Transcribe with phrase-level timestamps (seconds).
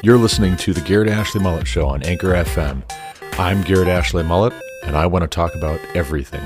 [0.00, 2.84] You're listening to the Garrett Ashley Mullet Show on Anchor FM.
[3.36, 4.52] I'm Garrett Ashley Mullet,
[4.84, 6.40] and I want to talk about everything.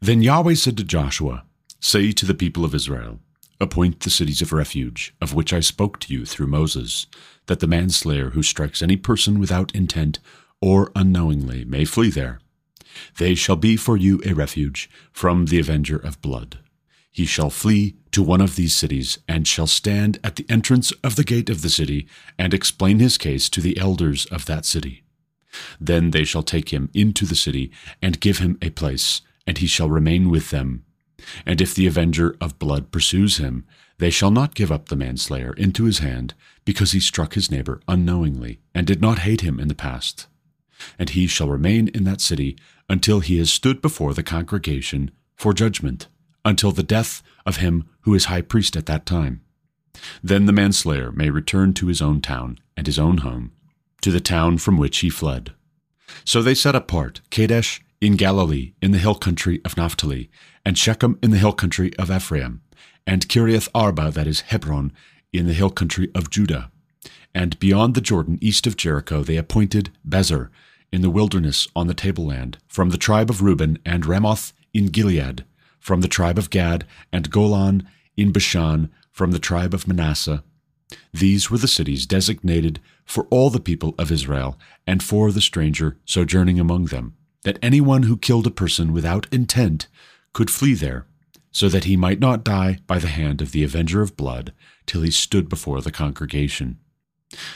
[0.00, 1.44] Then Yahweh said to Joshua,
[1.78, 3.20] Say to the people of Israel,
[3.60, 7.06] Appoint the cities of refuge, of which I spoke to you through Moses,
[7.46, 10.18] that the manslayer who strikes any person without intent
[10.60, 12.40] or unknowingly may flee there.
[13.18, 16.58] They shall be for you a refuge from the avenger of blood.
[17.10, 21.16] He shall flee to one of these cities, and shall stand at the entrance of
[21.16, 22.06] the gate of the city,
[22.38, 25.02] and explain his case to the elders of that city.
[25.80, 29.66] Then they shall take him into the city, and give him a place, and he
[29.66, 30.84] shall remain with them.
[31.44, 33.66] And if the avenger of blood pursues him,
[33.98, 37.80] they shall not give up the manslayer into his hand, because he struck his neighbor
[37.88, 40.28] unknowingly, and did not hate him in the past.
[40.98, 42.56] And he shall remain in that city
[42.88, 46.08] until he has stood before the congregation for judgment,
[46.44, 49.40] until the death of him who is high priest at that time.
[50.22, 53.52] Then the manslayer may return to his own town and his own home,
[54.02, 55.52] to the town from which he fled.
[56.24, 60.30] So they set apart Kadesh in Galilee in the hill country of Naphtali,
[60.64, 62.62] and Shechem in the hill country of Ephraim,
[63.06, 64.92] and Kiriath Arba, that is Hebron,
[65.32, 66.70] in the hill country of Judah.
[67.34, 70.48] And beyond the Jordan, east of Jericho, they appointed Bezer
[70.92, 75.44] in the wilderness on the tableland, from the tribe of Reuben, and Ramoth in Gilead,
[75.78, 80.42] from the tribe of Gad, and Golan in Bashan, from the tribe of Manasseh.
[81.12, 85.98] These were the cities designated for all the people of Israel, and for the stranger
[86.04, 89.88] sojourning among them, that anyone who killed a person without intent
[90.32, 91.06] could flee there,
[91.50, 94.52] so that he might not die by the hand of the avenger of blood
[94.86, 96.78] till he stood before the congregation.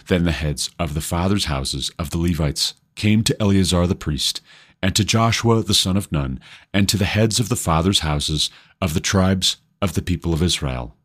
[0.08, 4.40] Then the heads of the fathers' houses of the Levites came to Eleazar the priest,
[4.82, 6.40] and to Joshua the son of Nun,
[6.72, 8.50] and to the heads of the fathers' houses
[8.80, 10.96] of the tribes of the people of Israel.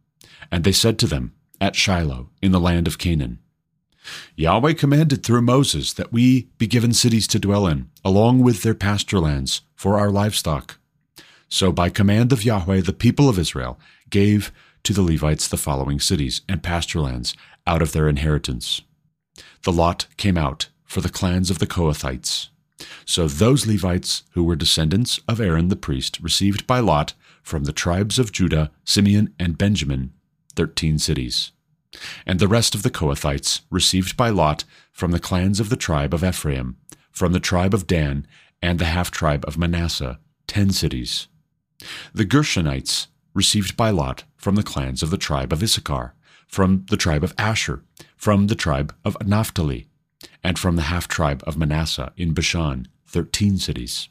[0.51, 3.39] And they said to them, At Shiloh, in the land of Canaan,
[4.35, 8.73] Yahweh commanded through Moses that we be given cities to dwell in, along with their
[8.73, 10.79] pasture lands, for our livestock.
[11.49, 13.79] So by command of Yahweh, the people of Israel
[14.09, 14.51] gave
[14.83, 17.33] to the Levites the following cities and pasture lands
[17.65, 18.81] out of their inheritance.
[19.63, 22.47] The lot came out for the clans of the Kohathites.
[23.05, 27.73] So those Levites who were descendants of Aaron the priest received by lot from the
[27.73, 30.13] tribes of Judah, Simeon, and Benjamin
[30.55, 31.51] thirteen cities.
[32.25, 36.13] And the rest of the Kohathites received by lot from the clans of the tribe
[36.13, 36.77] of Ephraim,
[37.11, 38.27] from the tribe of Dan,
[38.61, 41.27] and the half tribe of Manasseh, ten cities.
[42.13, 46.15] The Gershonites received by lot from the clans of the tribe of Issachar,
[46.47, 47.83] from the tribe of Asher,
[48.15, 49.87] from the tribe of Naphtali,
[50.43, 54.09] and from the half tribe of Manasseh in Bashan, thirteen cities.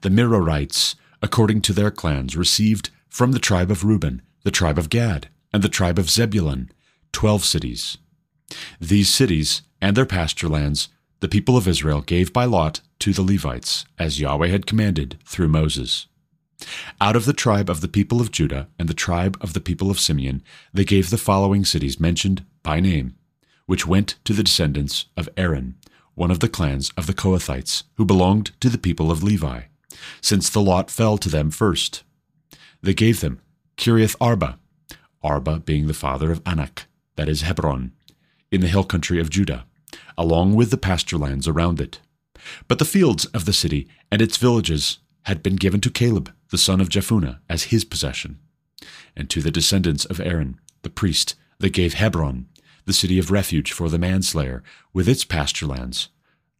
[0.00, 4.90] The Merarites, according to their clans, received from the tribe of Reuben, the tribe of
[4.90, 6.70] Gad, and the tribe of Zebulun,
[7.12, 7.98] twelve cities.
[8.80, 10.88] These cities and their pasture lands
[11.20, 15.48] the people of Israel gave by lot to the Levites, as Yahweh had commanded through
[15.48, 16.06] Moses.
[17.00, 19.90] Out of the tribe of the people of Judah and the tribe of the people
[19.90, 20.42] of Simeon,
[20.72, 23.16] they gave the following cities mentioned by name
[23.66, 25.76] which went to the descendants of Aaron,
[26.14, 29.62] one of the clans of the Kohathites, who belonged to the people of Levi,
[30.20, 32.02] since the lot fell to them first.
[32.82, 33.40] They gave them
[33.76, 34.58] Kiriath Arba,
[35.22, 37.92] Arba being the father of Anak, that is Hebron,
[38.50, 39.66] in the hill country of Judah,
[40.16, 42.00] along with the pasture lands around it.
[42.68, 46.58] But the fields of the city and its villages had been given to Caleb, the
[46.58, 48.38] son of Jephunneh, as his possession.
[49.16, 52.46] And to the descendants of Aaron, the priest, they gave Hebron,
[52.86, 56.08] the city of refuge for the manslayer, with its pasture lands,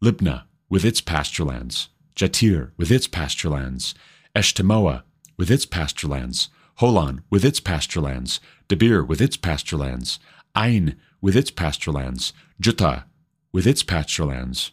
[0.04, 3.94] Libnah with its pasture lands, Jattir with its pasture lands,
[4.34, 5.04] Eshtemoa
[5.38, 6.48] with its pasture lands,
[6.81, 10.19] Holon with its pasture lands, Debir with its pasture lands,
[10.56, 13.05] Ain with its pasture lands, Juttah
[13.52, 14.72] with its pasture lands,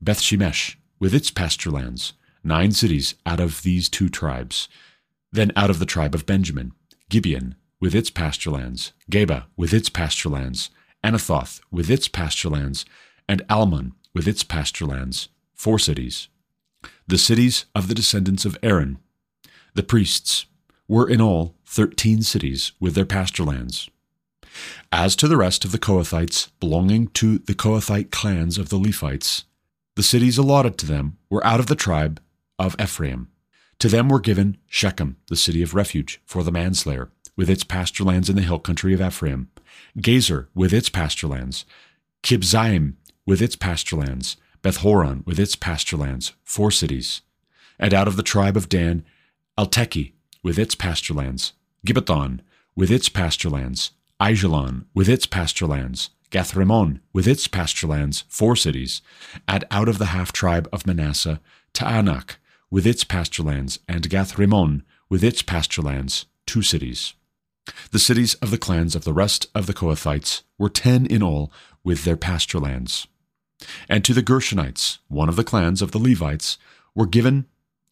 [0.00, 2.12] Beth Shemesh with its pasture lands,
[2.44, 4.68] nine cities out of these two tribes.
[5.32, 6.72] Then out of the tribe of Benjamin,
[7.10, 10.70] Gibeon with its pasture lands, Geba with its pasture lands,
[11.04, 12.84] Anathoth with its pasture lands,
[13.28, 16.28] and Almon with its pasture lands, four cities.
[17.06, 18.98] The cities of the descendants of Aaron,
[19.74, 20.46] the priests,
[20.88, 23.90] were in all thirteen cities with their pasture lands.
[24.90, 29.44] As to the rest of the Kohathites belonging to the Kohathite clans of the Levites,
[29.96, 32.20] the cities allotted to them were out of the tribe
[32.58, 33.28] of Ephraim.
[33.80, 38.04] To them were given Shechem, the city of refuge for the manslayer, with its pasture
[38.04, 39.50] lands in the hill country of Ephraim,
[39.98, 41.64] Gezer with its pasture lands,
[42.22, 42.94] Kibzaim
[43.26, 47.20] with its pasture lands, Bethhoron with its pasture lands, four cities.
[47.78, 49.04] And out of the tribe of Dan,
[49.58, 50.12] Elteke
[50.42, 51.52] with its pasture lands,
[51.86, 52.40] Gibbethon
[52.74, 58.56] with its pasture lands, Aijalon with its pasture lands, Gathrimmon with its pasture lands, four
[58.56, 59.02] cities,
[59.46, 61.40] and out of the half tribe of Manasseh,
[61.72, 62.36] Taanach
[62.70, 67.14] with its pasture lands, and Gathrimmon with its pasture lands, two cities.
[67.90, 71.52] The cities of the clans of the rest of the Kohathites were ten in all,
[71.82, 73.06] with their pasture lands.
[73.88, 76.58] And to the Gershonites, one of the clans of the Levites,
[76.94, 77.46] were given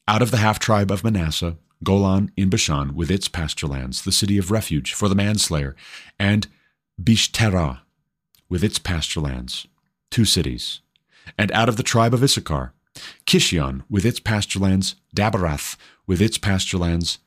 [0.07, 4.13] out of the half tribe of Manasseh, Golan in Bashan with its pasture lands, the
[4.13, 5.75] city of refuge for the manslayer,
[6.19, 6.47] and
[7.03, 7.81] Beeshterah
[8.49, 9.67] with its pasture lands,
[10.11, 10.81] two cities.
[11.39, 12.73] And out of the tribe of Issachar,
[13.27, 15.77] Kishion with its pasture lands, Daberath
[16.07, 17.19] with its pasture lands,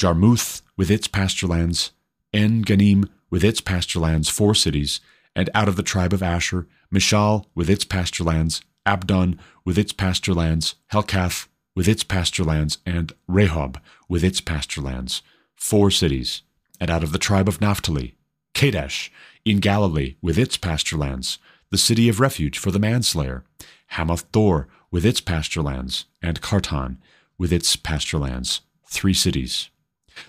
[0.00, 1.92] Jarmuth with its pasture lands,
[2.32, 4.98] En Ganim with its pasture lands, four cities,
[5.36, 9.92] and out of the tribe of Asher, Mishal with its pasture lands, Abdon with its
[9.92, 13.76] pasture lands, Helkath with its pasture lands, and Rehob
[14.08, 15.20] with its pasture lands,
[15.54, 16.40] four cities,
[16.80, 18.14] and out of the tribe of Naphtali,
[18.54, 19.12] Kadesh
[19.44, 21.38] in Galilee with its pasture lands,
[21.68, 23.44] the city of refuge for the manslayer,
[23.88, 26.96] Hamath Dor with its pasture lands, and Kartan
[27.36, 29.68] with its pasture lands, three cities.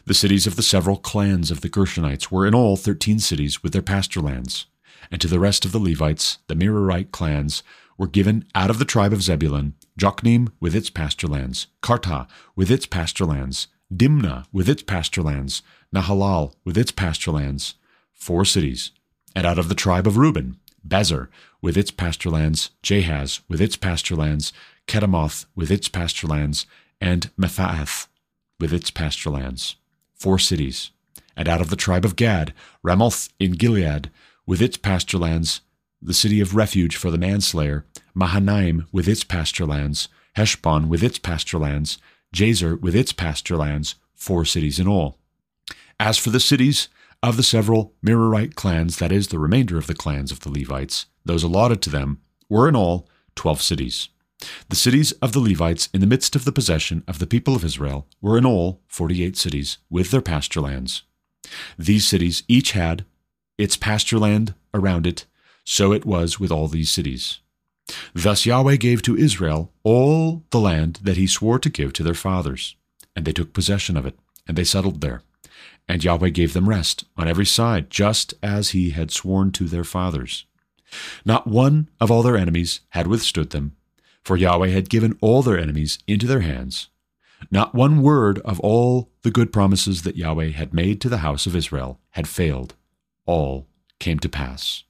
[0.05, 3.73] The cities of the several clans of the Gershonites were in all thirteen cities with
[3.73, 4.65] their pasture lands.
[5.11, 7.63] And to the rest of the Levites, the Merarite clans,
[7.97, 12.71] were given out of the tribe of Zebulun, Jokneam with its pasture lands, Kartah with
[12.71, 15.61] its pasture lands, Dimnah with its pasture lands,
[15.93, 17.75] Nahalal with its pasture lands,
[18.11, 18.91] four cities.
[19.35, 20.57] And out of the tribe of Reuben,
[20.87, 21.27] Bezer
[21.61, 24.51] with its pasture lands, Jahaz with its pasture lands,
[24.87, 26.65] Kedemoth with its pasture lands,
[26.99, 28.07] and Mephaath
[28.61, 29.75] with its pasture lands,
[30.13, 30.91] four cities.
[31.35, 32.53] And out of the tribe of Gad,
[32.83, 34.11] Ramoth in Gilead
[34.45, 35.61] with its pasture lands,
[36.01, 41.19] the city of refuge for the manslayer, Mahanaim with its pasture lands, Heshbon with its
[41.19, 41.97] pasture lands,
[42.35, 45.17] Jazer with its pasture lands, four cities in all.
[45.99, 46.89] As for the cities
[47.21, 51.05] of the several Merarite clans, that is, the remainder of the clans of the Levites,
[51.23, 52.19] those allotted to them,
[52.49, 54.09] were in all twelve cities.
[54.69, 57.65] The cities of the Levites in the midst of the possession of the people of
[57.65, 61.03] Israel were in all forty eight cities, with their pasture lands.
[61.77, 63.05] These cities each had
[63.57, 65.25] its pasture land around it,
[65.63, 67.39] so it was with all these cities.
[68.13, 72.13] Thus Yahweh gave to Israel all the land that he swore to give to their
[72.13, 72.75] fathers,
[73.15, 74.17] and they took possession of it,
[74.47, 75.21] and they settled there.
[75.87, 79.83] And Yahweh gave them rest on every side, just as he had sworn to their
[79.83, 80.45] fathers.
[81.25, 83.75] Not one of all their enemies had withstood them,
[84.23, 86.89] for Yahweh had given all their enemies into their hands.
[87.49, 91.47] Not one word of all the good promises that Yahweh had made to the house
[91.47, 92.75] of Israel had failed.
[93.25, 93.67] All
[93.99, 94.83] came to pass.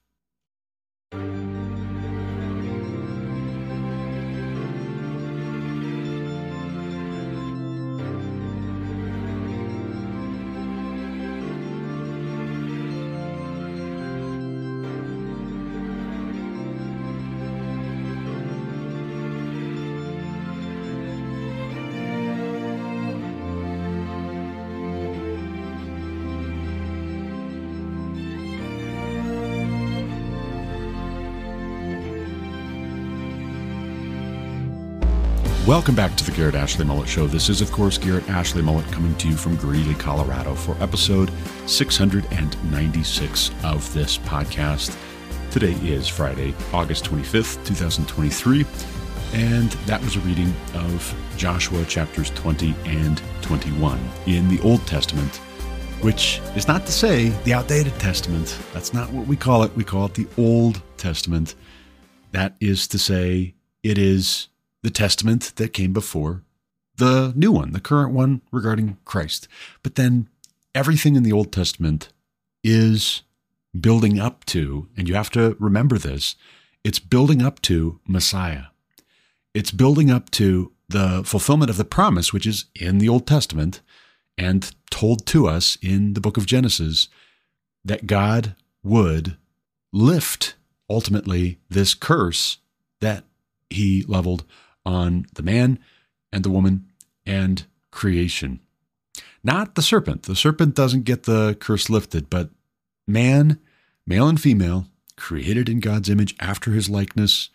[35.82, 37.26] Welcome back to the Garrett Ashley Mullet Show.
[37.26, 41.32] This is, of course, Garrett Ashley Mullet coming to you from Greeley, Colorado for episode
[41.66, 44.96] 696 of this podcast.
[45.50, 48.64] Today is Friday, August 25th, 2023,
[49.34, 55.38] and that was a reading of Joshua chapters 20 and 21 in the Old Testament,
[56.02, 58.56] which is not to say the outdated Testament.
[58.72, 59.76] That's not what we call it.
[59.76, 61.56] We call it the Old Testament.
[62.34, 64.50] That is to say, it is
[64.84, 66.44] the testament that came before
[66.98, 69.48] the new one, the current one regarding Christ.
[69.84, 70.30] But then
[70.76, 72.10] everything in the Old Testament
[72.64, 73.24] is
[73.80, 76.36] building up to, and you have to remember this,
[76.84, 78.66] it's building up to Messiah.
[79.54, 83.82] It's building up to the fulfillment of the promise, which is in the Old Testament
[84.38, 87.08] and told to us in the book of Genesis,
[87.84, 89.38] that God would
[89.94, 90.56] lift
[90.90, 92.58] ultimately this curse
[93.00, 93.24] that
[93.70, 94.44] he leveled
[94.86, 95.80] on the man
[96.32, 96.88] and the woman
[97.26, 98.60] and creation.
[99.44, 100.24] Not the serpent.
[100.24, 102.50] The serpent doesn't get the curse lifted, but
[103.08, 103.60] man,
[104.06, 104.86] male and female,
[105.18, 107.50] created in God's image after his likeness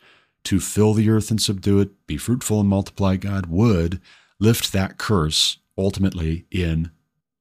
[0.45, 4.01] to fill the earth and subdue it, be fruitful and multiply, God would
[4.39, 6.91] lift that curse ultimately in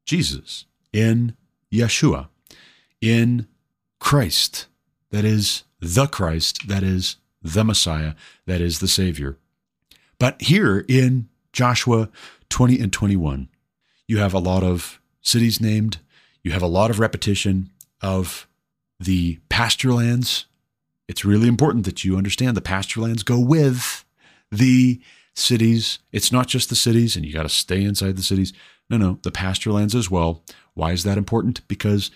[0.05, 1.35] Jesus, in
[1.71, 2.29] Yeshua,
[3.01, 3.47] in
[3.99, 4.67] Christ,
[5.11, 8.13] that is the Christ, that is the Messiah,
[8.45, 9.37] that is the Savior.
[10.19, 12.09] But here in Joshua
[12.49, 13.49] 20 and 21,
[14.07, 15.97] you have a lot of cities named,
[16.43, 17.69] you have a lot of repetition
[18.01, 18.47] of
[18.99, 20.45] the pasture lands.
[21.07, 24.05] It's really important that you understand the pasture lands go with
[24.51, 25.01] the
[25.33, 25.99] cities.
[26.11, 28.53] It's not just the cities, and you got to stay inside the cities.
[28.89, 30.43] No, no, the pasture lands as well.
[30.73, 31.67] Why is that important?
[31.67, 32.11] Because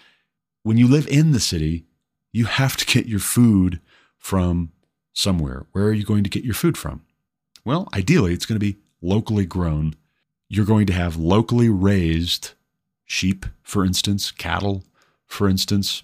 [0.63, 1.85] when you live in the city,
[2.31, 3.79] you have to get your food
[4.17, 4.71] from
[5.13, 5.65] somewhere.
[5.71, 7.03] Where are you going to get your food from?
[7.65, 9.95] Well, ideally, it's going to be locally grown.
[10.47, 12.51] You're going to have locally raised
[13.05, 14.83] sheep, for instance, cattle,
[15.25, 16.03] for instance.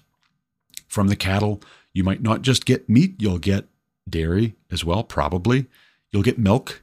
[0.86, 1.60] From the cattle,
[1.92, 3.66] you might not just get meat, you'll get
[4.08, 5.66] dairy as well, probably.
[6.10, 6.82] You'll get milk.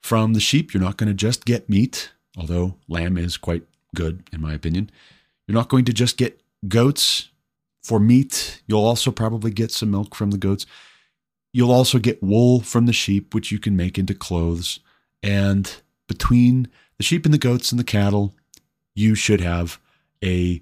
[0.00, 4.22] From the sheep, you're not going to just get meat, although lamb is quite good,
[4.32, 4.90] in my opinion.
[5.46, 7.30] You're not going to just get goats
[7.82, 8.62] for meat.
[8.66, 10.66] You'll also probably get some milk from the goats.
[11.56, 14.78] You'll also get wool from the sheep, which you can make into clothes.
[15.22, 15.74] And
[16.06, 18.34] between the sheep and the goats and the cattle,
[18.94, 19.80] you should have
[20.22, 20.60] a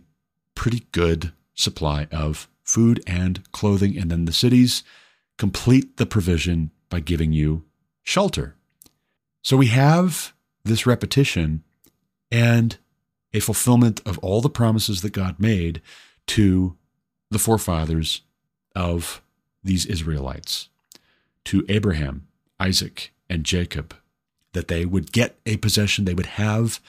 [0.55, 3.99] pretty good supply of food and clothing.
[3.99, 4.85] And then the cities
[5.37, 7.65] complete the provision by giving you
[8.05, 8.55] shelter.
[9.43, 10.33] So we have
[10.65, 11.65] this repetition
[12.31, 12.77] and
[13.33, 15.83] a fulfillment of all the promises that God made
[16.29, 16.77] to
[17.33, 18.21] the forefathers
[18.77, 19.21] of
[19.65, 20.69] these Israelites,
[21.47, 22.27] to Abraham,
[22.59, 23.95] Isaac, and Jacob,
[24.53, 26.81] that they would get a possession, they would have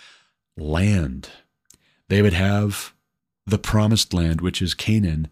[0.57, 1.29] land.
[2.07, 2.93] They would have
[3.45, 5.27] the promised land, which is Canaan,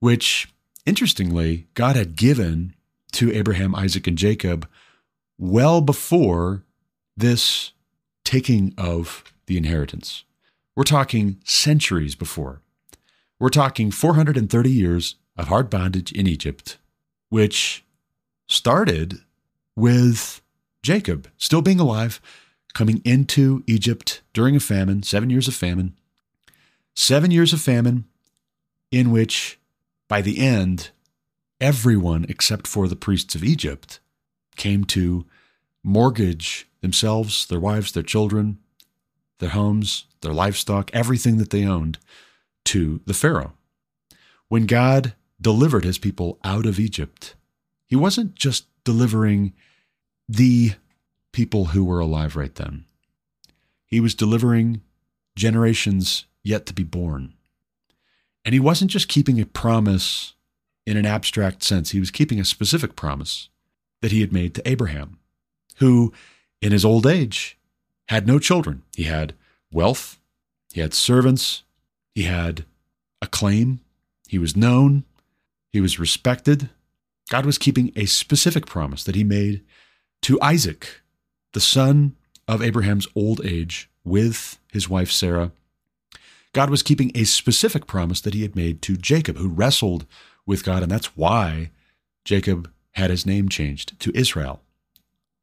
[0.00, 0.48] which,
[0.86, 2.74] interestingly, God had given
[3.12, 4.68] to Abraham, Isaac, and Jacob
[5.38, 6.64] well before
[7.16, 7.72] this
[8.24, 10.24] taking of the inheritance.
[10.76, 12.60] We're talking centuries before.
[13.40, 16.78] We're talking 430 years of hard bondage in Egypt,
[17.30, 17.84] which
[18.48, 19.20] started
[19.76, 20.42] with
[20.82, 22.20] Jacob still being alive,
[22.74, 25.96] coming into Egypt during a famine, seven years of famine.
[26.94, 28.04] Seven years of famine
[28.90, 29.58] in which,
[30.08, 30.90] by the end,
[31.60, 34.00] everyone except for the priests of Egypt
[34.56, 35.24] came to
[35.84, 38.58] mortgage themselves, their wives, their children,
[39.38, 41.98] their homes, their livestock, everything that they owned
[42.64, 43.52] to the Pharaoh.
[44.48, 47.34] When God delivered his people out of Egypt,
[47.88, 49.52] he wasn't just delivering
[50.28, 50.74] the
[51.32, 52.84] people who were alive right then.
[53.84, 54.82] He was delivering
[55.34, 57.34] generations yet to be born.
[58.44, 60.34] And he wasn't just keeping a promise
[60.86, 63.50] in an abstract sense, he was keeping a specific promise
[64.00, 65.18] that he had made to Abraham,
[65.76, 66.14] who,
[66.62, 67.58] in his old age,
[68.08, 68.82] had no children.
[68.96, 69.34] He had
[69.70, 70.18] wealth,
[70.72, 71.62] he had servants,
[72.14, 72.64] he had
[73.20, 73.80] acclaim,
[74.28, 75.04] he was known,
[75.70, 76.70] he was respected.
[77.28, 79.62] God was keeping a specific promise that he made
[80.22, 81.02] to Isaac,
[81.52, 82.16] the son
[82.46, 85.52] of Abraham's old age, with his wife Sarah.
[86.52, 90.06] God was keeping a specific promise that he had made to Jacob, who wrestled
[90.46, 91.70] with God, and that's why
[92.24, 94.62] Jacob had his name changed to Israel.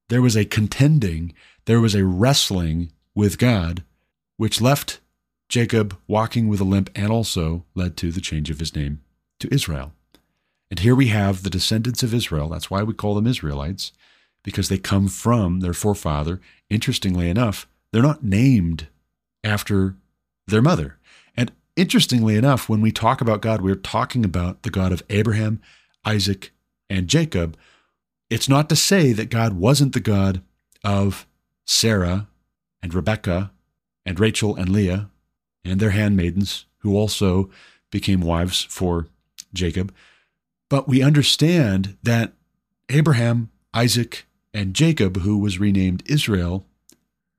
[0.10, 1.34] There was a contending,
[1.66, 3.84] there was a wrestling with God,
[4.38, 5.00] which left
[5.48, 9.02] Jacob walking with a limp and also led to the change of his name
[9.40, 9.94] to Israel.
[10.70, 12.50] And here we have the descendants of Israel.
[12.50, 13.92] That's why we call them Israelites
[14.44, 16.40] because they come from their forefather.
[16.70, 18.88] Interestingly enough, they're not named
[19.44, 19.96] after
[20.48, 20.98] their mother.
[21.36, 25.62] And interestingly enough, when we talk about God, we're talking about the God of Abraham,
[26.04, 26.52] Isaac,
[26.90, 27.58] and Jacob.
[28.30, 30.42] It's not to say that God wasn't the God
[30.84, 31.26] of
[31.66, 32.28] Sarah
[32.82, 33.52] and Rebekah
[34.06, 35.10] and Rachel and Leah
[35.64, 37.50] and their handmaidens, who also
[37.92, 39.08] became wives for
[39.54, 39.94] Jacob.
[40.70, 42.34] But we understand that
[42.90, 46.66] Abraham, Isaac, and Jacob, who was renamed Israel,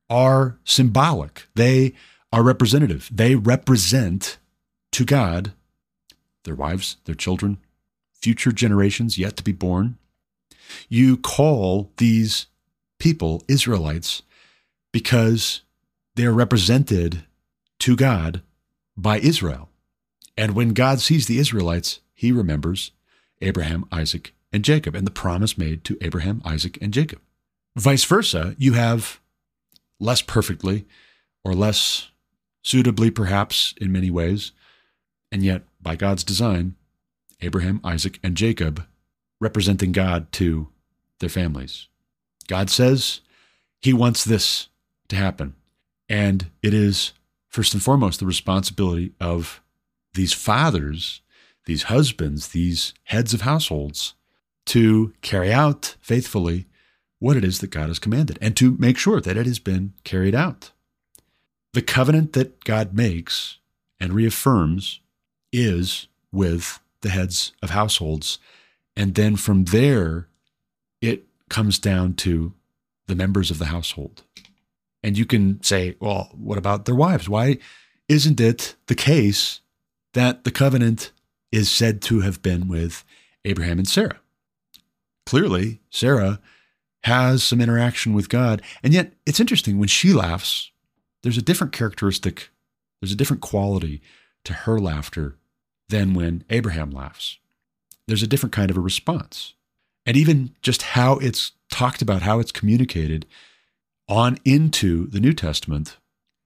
[0.09, 1.47] are symbolic.
[1.55, 1.93] They
[2.31, 3.09] are representative.
[3.11, 4.37] They represent
[4.91, 5.53] to God
[6.43, 7.57] their wives, their children,
[8.13, 9.97] future generations yet to be born.
[10.89, 12.47] You call these
[12.99, 14.23] people Israelites
[14.91, 15.61] because
[16.15, 17.23] they are represented
[17.79, 18.41] to God
[18.95, 19.69] by Israel.
[20.37, 22.91] And when God sees the Israelites, he remembers
[23.41, 27.19] Abraham, Isaac, and Jacob and the promise made to Abraham, Isaac, and Jacob.
[27.75, 29.19] Vice versa, you have
[29.99, 30.85] less perfectly
[31.43, 32.09] or less
[32.63, 34.51] suitably, perhaps in many ways,
[35.31, 36.75] and yet by God's design,
[37.41, 38.85] Abraham, Isaac, and Jacob
[39.39, 40.67] representing God to
[41.19, 41.87] their families.
[42.47, 43.21] God says
[43.79, 44.69] he wants this
[45.09, 45.55] to happen.
[46.09, 47.13] And it is,
[47.47, 49.61] first and foremost, the responsibility of
[50.13, 51.21] these fathers,
[51.67, 54.15] these husbands, these heads of households
[54.65, 56.65] to carry out faithfully
[57.19, 59.93] what it is that God has commanded and to make sure that it has been
[60.03, 60.71] carried out.
[61.73, 63.57] The covenant that God makes
[63.99, 65.01] and reaffirms
[65.51, 68.39] is with the heads of households.
[68.95, 70.27] And then from there,
[71.01, 72.53] it comes down to
[73.07, 74.23] the members of the household.
[75.03, 77.27] And you can say, well, what about their wives?
[77.27, 77.57] Why
[78.07, 79.61] isn't it the case
[80.13, 81.11] that the covenant
[81.51, 83.03] is said to have been with
[83.45, 84.19] Abraham and Sarah?
[85.25, 86.39] Clearly, Sarah
[87.03, 88.61] has some interaction with God.
[88.83, 90.71] And yet, it's interesting when she laughs,
[91.23, 92.49] there's a different characteristic,
[93.01, 94.01] there's a different quality
[94.43, 95.37] to her laughter
[95.89, 97.39] than when Abraham laughs.
[98.07, 99.53] There's a different kind of a response.
[100.05, 103.25] And even just how it's talked about, how it's communicated
[104.07, 105.97] on into the New Testament,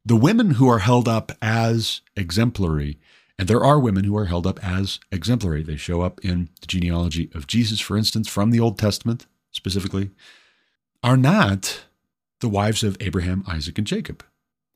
[0.03, 2.97] the women who are held up as exemplary,
[3.41, 5.63] and there are women who are held up as exemplary.
[5.63, 10.11] They show up in the genealogy of Jesus, for instance, from the Old Testament specifically,
[11.01, 11.85] are not
[12.39, 14.23] the wives of Abraham, Isaac, and Jacob.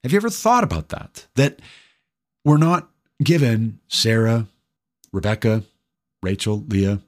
[0.01, 1.27] Have you ever thought about that?
[1.35, 1.59] That
[2.43, 2.89] we're not
[3.23, 4.47] given Sarah,
[5.11, 5.61] Rebecca,
[6.23, 7.01] Rachel, Leah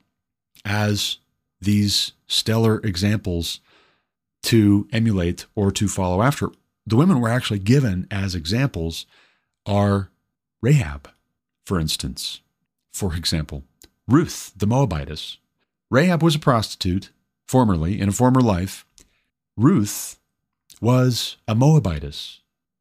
[0.63, 1.17] as
[1.59, 3.61] these stellar examples
[4.43, 6.49] to emulate or to follow after.
[6.85, 9.07] The women we're actually given as examples
[9.65, 10.11] are
[10.61, 11.09] Rahab,
[11.67, 12.39] for instance.
[12.93, 13.65] For example,
[14.07, 15.37] Ruth, the Moabitess.
[15.91, 17.11] Rahab was a prostitute
[17.45, 18.85] formerly, in a former life.
[19.57, 20.17] Ruth
[20.79, 22.39] was a Moabitess,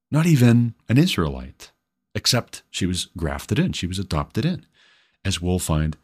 [0.08, 1.72] not even an Israelite,
[2.14, 4.64] except she was grafted in, she was adopted in,
[5.24, 5.96] as we'll find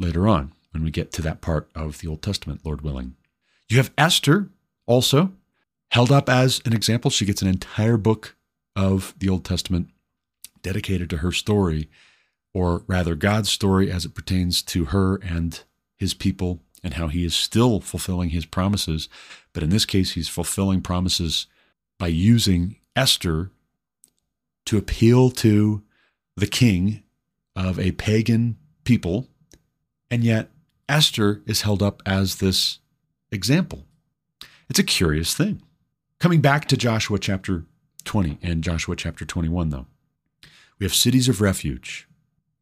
[0.00, 3.14] later on when we get to that part of the Old Testament, Lord willing.
[3.68, 4.48] You have Esther
[4.86, 5.30] also
[5.92, 7.12] held up as an example.
[7.12, 8.34] She gets an entire book
[8.74, 9.90] of the Old Testament
[10.62, 11.88] dedicated to her story,
[12.54, 15.60] or rather, God's story as it pertains to her and
[15.96, 19.08] his people and how he is still fulfilling his promises.
[19.52, 21.46] But in this case, he's fulfilling promises
[21.98, 23.50] by using Esther
[24.66, 25.82] to appeal to
[26.36, 27.02] the king
[27.56, 29.28] of a pagan people.
[30.10, 30.50] And yet,
[30.88, 32.78] Esther is held up as this
[33.32, 33.86] example.
[34.68, 35.62] It's a curious thing.
[36.20, 37.64] Coming back to Joshua chapter
[38.04, 39.86] 20 and Joshua chapter 21, though,
[40.78, 42.08] we have cities of refuge.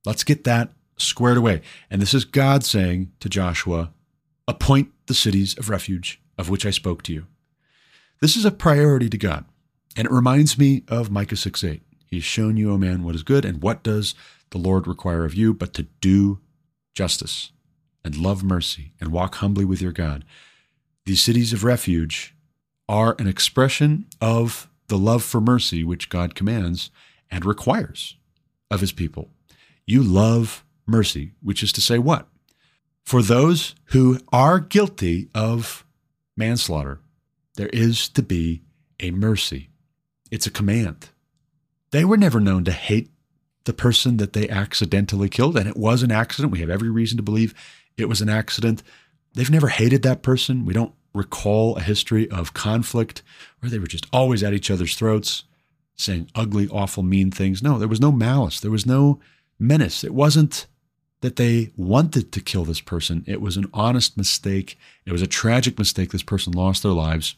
[0.04, 1.62] Let's get that squared away.
[1.90, 3.92] And this is God saying to Joshua,
[4.48, 7.26] appoint the cities of refuge of which I spoke to you.
[8.20, 9.44] This is a priority to God.
[9.96, 11.82] And it reminds me of Micah 6 8.
[12.06, 14.14] He has shown you, O man, what is good, and what does
[14.50, 16.38] the Lord require of you but to do
[16.94, 17.52] justice
[18.04, 20.24] and love mercy and walk humbly with your God.
[21.04, 22.34] These cities of refuge
[22.88, 26.90] are an expression of the love for mercy which God commands
[27.30, 28.16] and requires
[28.70, 29.30] of his people.
[29.86, 32.28] You love mercy, which is to say, what?
[33.04, 35.84] For those who are guilty of
[36.36, 37.00] manslaughter,
[37.56, 38.62] there is to be
[39.00, 39.70] a mercy.
[40.30, 41.08] It's a command.
[41.90, 43.10] They were never known to hate
[43.64, 46.52] the person that they accidentally killed, and it was an accident.
[46.52, 47.54] We have every reason to believe
[47.96, 48.82] it was an accident.
[49.34, 50.64] They've never hated that person.
[50.64, 53.22] We don't recall a history of conflict
[53.60, 55.44] where they were just always at each other's throats,
[55.94, 57.62] saying ugly, awful, mean things.
[57.62, 58.60] No, there was no malice.
[58.60, 59.20] There was no
[59.58, 60.04] menace.
[60.04, 60.66] It wasn't
[61.20, 63.24] that they wanted to kill this person.
[63.26, 64.76] It was an honest mistake.
[65.06, 66.10] It was a tragic mistake.
[66.10, 67.36] This person lost their lives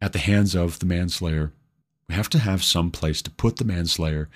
[0.00, 1.52] at the hands of the manslayer.
[2.08, 4.28] We have to have some place to put the manslayer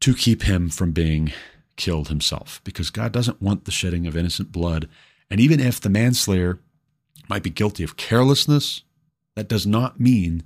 [0.00, 1.32] to keep him from being
[1.76, 4.88] killed himself because God doesn't want the shedding of innocent blood.
[5.30, 6.60] And even if the manslayer
[7.28, 8.82] might be guilty of carelessness,
[9.34, 10.42] that does not mean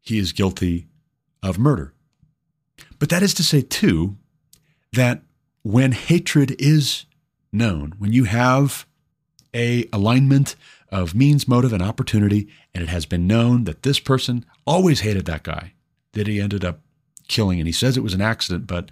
[0.00, 0.86] he is guilty
[1.42, 1.92] of murder.
[2.98, 4.16] But that is to say, too,
[4.92, 5.22] that
[5.62, 7.06] when hatred is
[7.52, 8.86] known, when you have
[9.54, 10.56] a alignment
[10.90, 15.24] of means, motive, and opportunity, and it has been known that this person always hated
[15.26, 15.72] that guy
[16.12, 16.80] that he ended up
[17.28, 18.90] killing, and he says it was an accident, but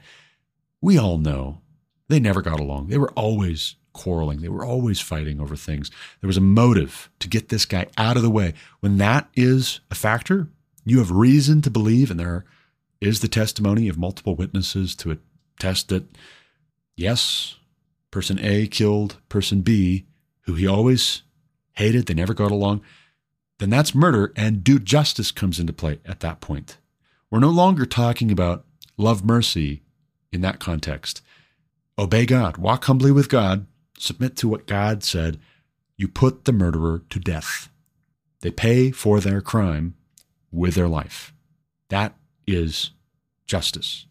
[0.81, 1.61] we all know
[2.09, 2.89] they never got along.
[2.89, 4.41] They were always quarreling.
[4.41, 5.91] They were always fighting over things.
[6.21, 8.55] There was a motive to get this guy out of the way.
[8.81, 10.49] When that is a factor,
[10.85, 12.45] you have reason to believe, and there
[13.01, 15.13] is the testimony of multiple witnesses to
[15.59, 16.05] attest that
[16.97, 17.57] yes,
[18.11, 20.07] person A killed person B,
[20.43, 21.23] who he always
[21.73, 22.83] hated, they never got along,
[23.59, 26.79] then that's murder, and due justice comes into play at that point.
[27.31, 28.65] We're no longer talking about
[28.97, 29.83] love mercy
[30.33, 31.23] in that context.
[31.99, 33.67] Obey God, walk humbly with God,
[33.99, 35.39] submit to what God said.
[35.97, 37.69] You put the murderer to death.
[38.41, 39.95] They pay for their crime
[40.51, 41.33] with their life.
[41.89, 42.15] That
[42.47, 42.91] is
[43.47, 44.07] justice.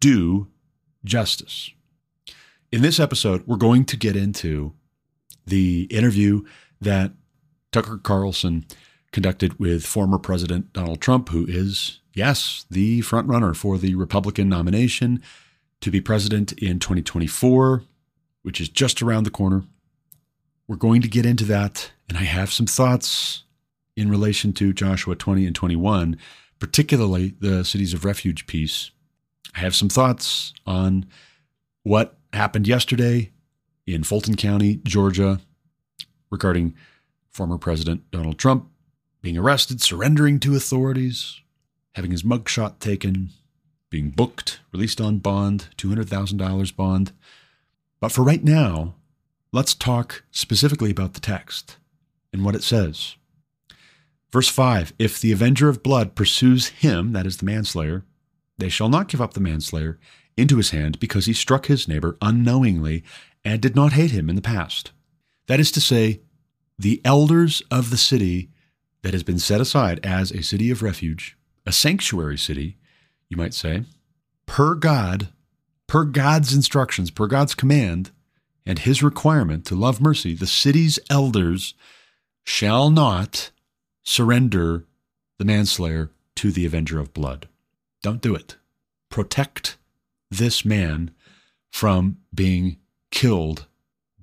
[0.00, 0.48] Do
[1.06, 1.70] justice.
[2.70, 4.74] In this episode, we're going to get into
[5.46, 6.42] the interview
[6.80, 7.12] that
[7.72, 8.66] Tucker Carlson
[9.12, 15.22] conducted with former President Donald Trump, who is, yes, the frontrunner for the Republican nomination
[15.80, 17.84] to be president in 2024,
[18.42, 19.64] which is just around the corner.
[20.68, 23.44] We're going to get into that, and I have some thoughts
[23.96, 26.18] in relation to Joshua 20 and 21,
[26.58, 28.90] particularly the cities of refuge piece.
[29.54, 31.06] I have some thoughts on
[31.82, 33.30] what happened yesterday
[33.86, 35.40] in Fulton County, Georgia,
[36.30, 36.74] regarding
[37.30, 38.68] former President Donald Trump
[39.22, 41.40] being arrested, surrendering to authorities,
[41.94, 43.30] having his mugshot taken,
[43.90, 47.12] being booked, released on bond, $200,000 bond.
[48.00, 48.94] But for right now,
[49.52, 51.76] let's talk specifically about the text
[52.32, 53.16] and what it says.
[54.30, 58.04] Verse 5 If the avenger of blood pursues him, that is the manslayer,
[58.58, 59.98] they shall not give up the manslayer
[60.36, 63.02] into his hand because he struck his neighbor unknowingly
[63.44, 64.92] and did not hate him in the past.
[65.46, 66.20] That is to say,
[66.78, 68.50] the elders of the city
[69.02, 72.76] that has been set aside as a city of refuge, a sanctuary city,
[73.28, 73.84] you might say,
[74.46, 75.28] per God,
[75.86, 78.10] per God's instructions, per God's command,
[78.66, 81.74] and his requirement to love mercy, the city's elders
[82.44, 83.50] shall not
[84.02, 84.84] surrender
[85.38, 87.48] the manslayer to the avenger of blood.
[88.06, 88.54] Don't do it.
[89.10, 89.76] Protect
[90.30, 91.10] this man
[91.72, 92.76] from being
[93.10, 93.66] killed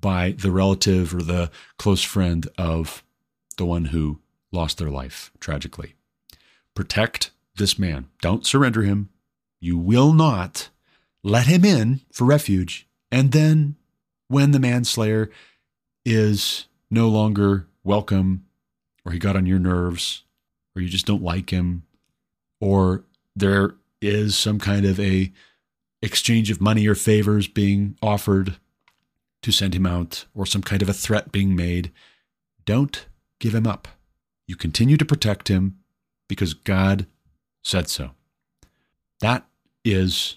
[0.00, 3.04] by the relative or the close friend of
[3.58, 4.20] the one who
[4.50, 5.96] lost their life tragically.
[6.74, 8.06] Protect this man.
[8.22, 9.10] Don't surrender him.
[9.60, 10.70] You will not
[11.22, 12.88] let him in for refuge.
[13.12, 13.76] And then,
[14.28, 15.30] when the manslayer
[16.06, 18.46] is no longer welcome,
[19.04, 20.22] or he got on your nerves,
[20.74, 21.82] or you just don't like him,
[22.62, 25.32] or there is some kind of a
[26.02, 28.56] exchange of money or favors being offered
[29.42, 31.92] to send him out, or some kind of a threat being made,
[32.64, 33.06] don't
[33.38, 33.88] give him up.
[34.46, 35.78] You continue to protect him
[36.28, 37.06] because God
[37.62, 38.12] said so.
[39.20, 39.46] That
[39.84, 40.36] is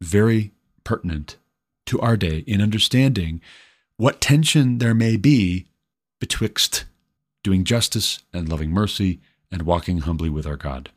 [0.00, 0.52] very
[0.84, 1.36] pertinent
[1.86, 3.40] to our day in understanding
[3.96, 5.66] what tension there may be
[6.20, 6.84] betwixt
[7.42, 10.90] doing justice and loving mercy and walking humbly with our God.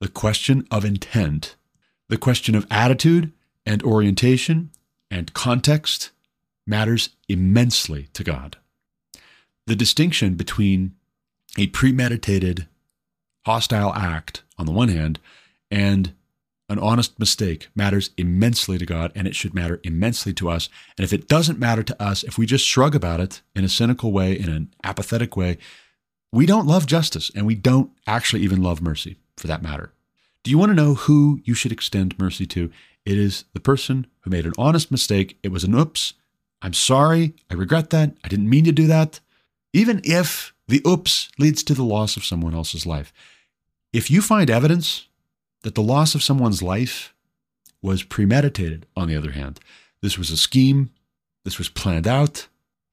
[0.00, 1.56] The question of intent,
[2.08, 3.32] the question of attitude
[3.66, 4.70] and orientation
[5.10, 6.10] and context
[6.66, 8.56] matters immensely to God.
[9.66, 10.94] The distinction between
[11.58, 12.66] a premeditated
[13.44, 15.18] hostile act on the one hand
[15.70, 16.14] and
[16.70, 20.70] an honest mistake matters immensely to God and it should matter immensely to us.
[20.96, 23.68] And if it doesn't matter to us, if we just shrug about it in a
[23.68, 25.58] cynical way, in an apathetic way,
[26.32, 29.92] we don't love justice and we don't actually even love mercy for that matter.
[30.44, 32.70] Do you want to know who you should extend mercy to?
[33.04, 35.38] It is the person who made an honest mistake.
[35.42, 36.14] It was an oops.
[36.62, 37.34] I'm sorry.
[37.50, 38.14] I regret that.
[38.22, 39.20] I didn't mean to do that.
[39.72, 43.12] Even if the oops leads to the loss of someone else's life.
[43.92, 45.08] If you find evidence
[45.62, 47.14] that the loss of someone's life
[47.82, 49.58] was premeditated, on the other hand,
[50.02, 50.90] this was a scheme,
[51.44, 52.46] this was planned out,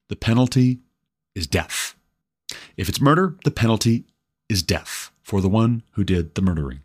[0.08, 0.78] the penalty
[1.34, 1.94] is death.
[2.76, 4.04] If it's murder, the penalty
[4.48, 6.80] is death for the one who did the murdering.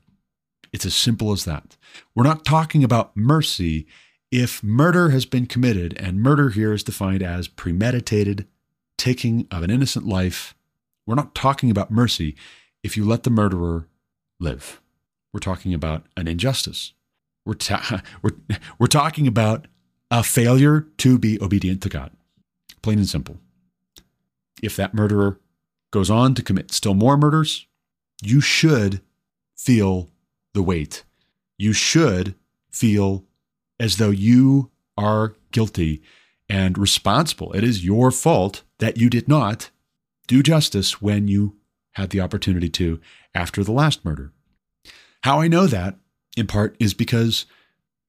[0.74, 1.78] It's as simple as that.
[2.14, 3.88] We're not talking about mercy
[4.32, 8.46] if murder has been committed, and murder here is defined as premeditated
[8.98, 10.56] taking of an innocent life
[11.06, 12.36] we're not talking about mercy
[12.84, 13.88] if you let the murderer
[14.40, 14.82] live.
[15.34, 16.94] We're talking about an injustice.
[17.46, 18.32] We're, ta- we're,
[18.80, 19.68] we're talking about
[20.12, 22.12] a failure to be obedient to God.
[22.82, 23.38] Plain and simple.
[24.62, 25.40] If that murderer
[25.92, 27.68] goes on to commit still more murders,
[28.22, 29.02] you should
[29.56, 30.10] feel
[30.54, 31.04] the weight.
[31.58, 32.36] You should
[32.72, 33.26] feel
[33.80, 36.02] as though you are guilty
[36.50, 37.52] and responsible.
[37.54, 39.70] It is your fault that you did not
[40.28, 41.56] do justice when you
[41.94, 43.00] had the opportunity to
[43.34, 44.32] after the last murder.
[45.22, 45.96] How I know that,
[46.36, 47.46] in part, is because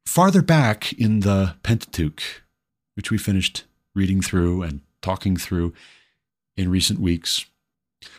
[0.07, 2.43] farther back in the Pentateuch,
[2.95, 3.65] which we finished
[3.95, 5.73] reading through and talking through
[6.57, 7.47] in recent weeks,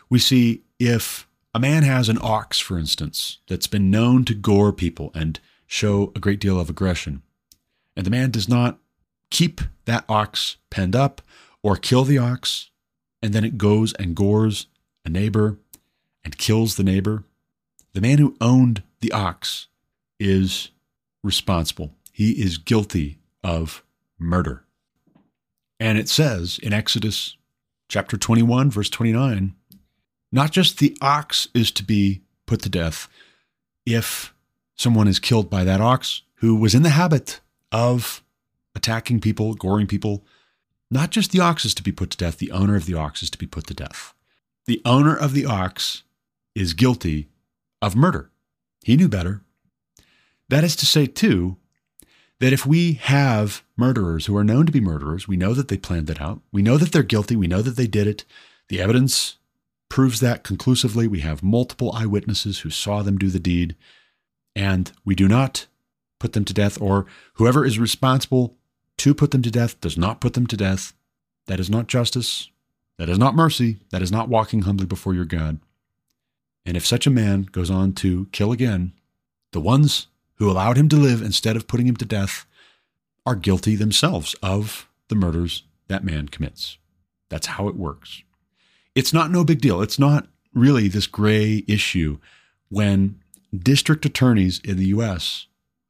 [0.09, 4.73] we see if a man has an ox, for instance, that's been known to gore
[4.73, 7.21] people and show a great deal of aggression,
[7.95, 8.77] and the man does not
[9.29, 11.21] keep that ox penned up
[11.63, 12.71] or kill the ox
[13.21, 14.67] and then it goes and gores
[15.05, 15.57] a neighbor
[16.25, 17.23] and kills the neighbor.
[17.93, 19.67] The man who owned the ox
[20.19, 20.71] is
[21.23, 21.95] responsible.
[22.11, 23.81] He is guilty of
[24.19, 24.65] murder.
[25.79, 27.37] And it says in Exodus
[27.87, 29.55] chapter 21, verse 29,
[30.31, 33.07] not just the ox is to be put to death
[33.85, 34.33] if
[34.75, 37.39] someone is killed by that ox who was in the habit
[37.71, 38.23] of
[38.75, 40.23] attacking people, goring people,
[40.91, 43.23] Not just the ox is to be put to death, the owner of the ox
[43.23, 44.13] is to be put to death.
[44.65, 46.03] The owner of the ox
[46.53, 47.29] is guilty
[47.81, 48.29] of murder.
[48.83, 49.41] He knew better.
[50.49, 51.57] That is to say, too,
[52.39, 55.77] that if we have murderers who are known to be murderers, we know that they
[55.77, 58.25] planned it out, we know that they're guilty, we know that they did it,
[58.69, 59.37] the evidence
[59.89, 61.07] proves that conclusively.
[61.07, 63.75] We have multiple eyewitnesses who saw them do the deed,
[64.55, 65.67] and we do not
[66.19, 68.57] put them to death, or whoever is responsible
[68.97, 70.93] to put them to death does not put them to death.
[71.47, 72.49] That is not justice.
[72.97, 73.79] That is not mercy.
[73.91, 75.59] That is not walking humbly before your God.
[76.65, 78.93] And if such a man goes on to kill again,
[79.51, 82.45] the ones who allowed him to live instead of putting him to death
[83.25, 86.77] are guilty themselves of the murders that man commits.
[87.29, 88.23] That's how it works.
[88.95, 89.81] It's not no big deal.
[89.81, 92.17] It's not really this gray issue
[92.69, 93.19] when
[93.55, 95.47] district attorneys in the US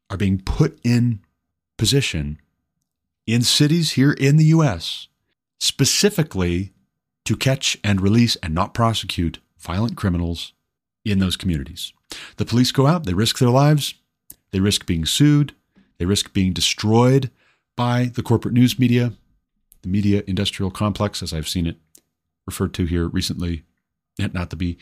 [0.09, 1.19] are being put in
[1.77, 2.39] position
[3.27, 5.07] in cities here in the US
[5.59, 6.73] specifically
[7.25, 10.53] to catch and release and not prosecute violent criminals
[11.03, 11.93] in those communities.
[12.37, 13.95] The police go out, they risk their lives,
[14.51, 15.55] they risk being sued,
[15.97, 17.31] they risk being destroyed
[17.75, 19.13] by the corporate news media,
[19.81, 21.77] the media industrial complex, as I've seen it
[22.45, 23.63] referred to here recently,
[24.17, 24.77] not to be.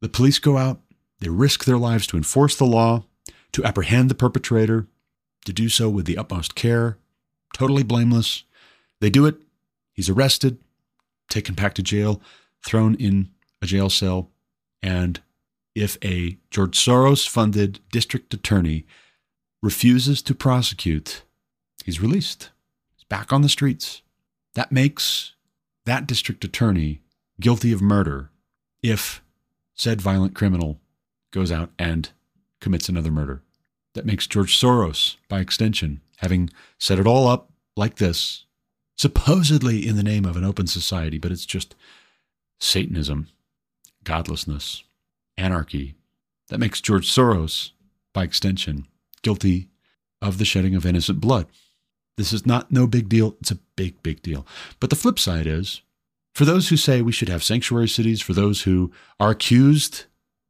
[0.00, 0.80] The police go out,
[1.20, 3.04] they risk their lives to enforce the law,
[3.52, 4.86] to apprehend the perpetrator,
[5.44, 6.98] to do so with the utmost care,
[7.54, 8.44] totally blameless.
[9.00, 9.36] They do it.
[9.92, 10.58] He's arrested,
[11.28, 12.20] taken back to jail,
[12.64, 14.30] thrown in a jail cell,
[14.82, 15.20] and
[15.74, 18.86] if a George Soros funded district attorney
[19.62, 21.22] refuses to prosecute,
[21.84, 22.50] he's released.
[22.96, 24.02] He's back on the streets.
[24.54, 25.34] That makes
[25.88, 27.00] that district attorney
[27.40, 28.30] guilty of murder
[28.82, 29.22] if
[29.74, 30.80] said violent criminal
[31.30, 32.10] goes out and
[32.60, 33.42] commits another murder.
[33.94, 38.44] That makes George Soros, by extension, having set it all up like this,
[38.96, 41.74] supposedly in the name of an open society, but it's just
[42.60, 43.28] Satanism,
[44.04, 44.82] godlessness,
[45.36, 45.94] anarchy.
[46.48, 47.70] That makes George Soros,
[48.12, 48.86] by extension,
[49.22, 49.68] guilty
[50.20, 51.46] of the shedding of innocent blood.
[52.18, 53.36] This is not no big deal.
[53.40, 54.46] It's a big, big deal.
[54.80, 55.80] But the flip side is
[56.34, 60.04] for those who say we should have sanctuary cities, for those who are accused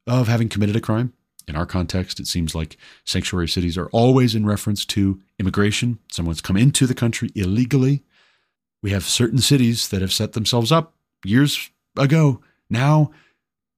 [0.07, 1.13] of having committed a crime,
[1.49, 5.99] in our context, it seems like sanctuary cities are always in reference to immigration.
[6.13, 8.05] Someone's come into the country illegally.
[8.83, 12.43] We have certain cities that have set themselves up years ago.
[12.69, 13.11] Now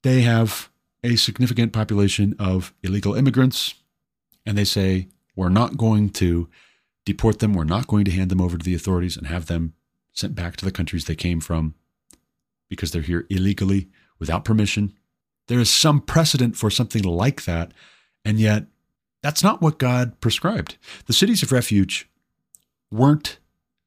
[0.02, 0.68] they have
[1.04, 3.74] a significant population of illegal immigrants,
[4.44, 6.48] and they say, we're not going to
[7.10, 7.54] deport them.
[7.54, 9.74] We're not going to hand them over to the authorities and have them
[10.12, 11.74] sent back to the countries they came from
[12.68, 13.88] because they're here illegally
[14.20, 14.94] without permission.
[15.48, 17.72] There is some precedent for something like that,
[18.24, 18.66] and yet
[19.22, 20.76] that's not what God prescribed.
[21.06, 22.08] The cities of refuge
[22.92, 23.38] weren't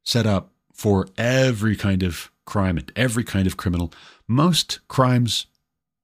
[0.04, 3.94] set up for every kind of crime and every kind of criminal.
[4.28, 5.46] Most crimes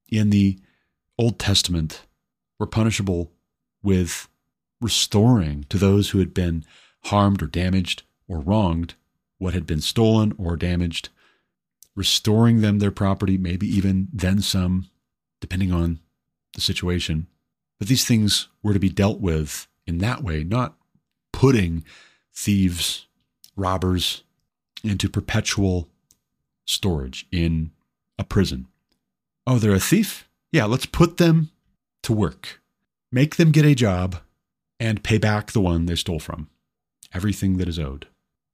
[0.09, 0.57] in the
[1.17, 2.05] Old Testament
[2.57, 3.33] were punishable
[3.83, 4.29] with
[4.79, 6.63] restoring to those who had been
[7.05, 8.95] harmed or damaged or wronged
[9.37, 11.09] what had been stolen or damaged,
[11.95, 14.89] restoring them their property, maybe even then some,
[15.39, 15.99] depending on
[16.53, 17.27] the situation.
[17.79, 20.75] But these things were to be dealt with in that way, not
[21.31, 21.83] putting
[22.33, 23.07] thieves,
[23.55, 24.23] robbers
[24.83, 25.87] into perpetual
[26.65, 27.71] storage in
[28.17, 28.67] a prison.
[29.47, 30.29] Oh, they're a thief?
[30.51, 31.49] Yeah, let's put them
[32.03, 32.61] to work.
[33.11, 34.17] Make them get a job
[34.79, 36.49] and pay back the one they stole from
[37.13, 38.07] everything that is owed.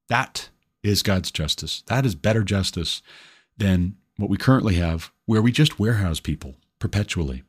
[0.10, 0.50] That
[0.84, 1.84] is God's justice.
[1.88, 3.02] That is better justice
[3.58, 7.44] than what we currently have, where we just warehouse people perpetually.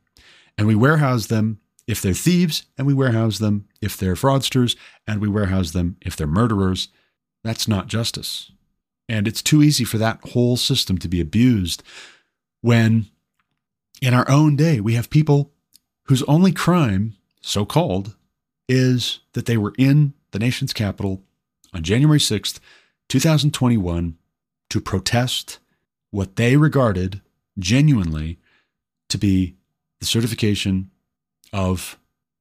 [0.57, 4.75] And we warehouse them if they're thieves, and we warehouse them if they're fraudsters,
[5.07, 6.89] and we warehouse them if they're murderers.
[7.43, 8.51] That's not justice.
[9.07, 11.81] And it's too easy for that whole system to be abused
[12.61, 13.05] when,
[14.01, 15.53] in our own day, we have people
[16.07, 18.15] whose only crime, so called,
[18.67, 21.23] is that they were in the nation's capital
[21.73, 22.59] on January 6th,
[23.09, 24.17] 2021,
[24.69, 25.59] to protest
[26.11, 27.21] what they regarded
[27.59, 28.39] genuinely
[29.09, 29.55] to be
[29.99, 30.91] the certification
[31.53, 31.97] of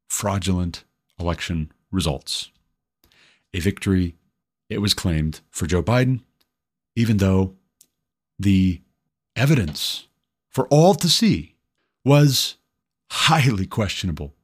[0.08, 0.84] fraudulent
[1.18, 2.50] election results.
[3.54, 4.14] A victory,
[4.68, 6.20] it was claimed, for Joe Biden,
[6.94, 7.54] even though
[8.38, 8.82] the
[9.34, 10.08] evidence
[10.50, 11.54] for all to see
[12.04, 12.56] was
[13.10, 14.34] highly questionable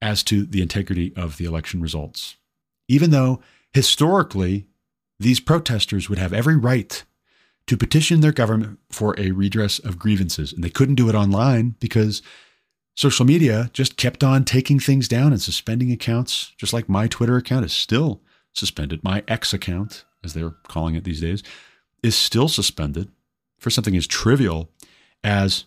[0.00, 2.36] as to the integrity of the election results
[2.88, 3.40] even though
[3.72, 4.66] historically
[5.20, 7.04] these protesters would have every right
[7.66, 10.52] to petition their government for a redress of grievances.
[10.52, 12.22] And they couldn't do it online because
[12.94, 17.36] social media just kept on taking things down and suspending accounts, just like my Twitter
[17.36, 18.22] account is still
[18.54, 19.04] suspended.
[19.04, 21.42] My X account as they're calling it these days,
[22.02, 23.10] is still suspended
[23.58, 24.70] for something as trivial
[25.22, 25.64] as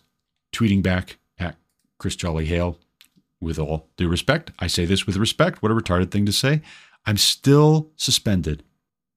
[0.52, 1.56] tweeting back at
[1.98, 2.78] Chris Jolly Hale.
[3.40, 5.62] With all due respect, I say this with respect.
[5.62, 6.62] What a retarded thing to say.
[7.06, 8.62] I'm still suspended.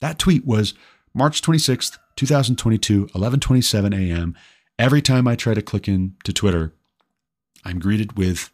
[0.01, 0.73] That tweet was
[1.13, 4.35] March 26th, 2022, 11:27 a.m.
[4.77, 6.73] Every time I try to click in to Twitter,
[7.63, 8.51] I'm greeted with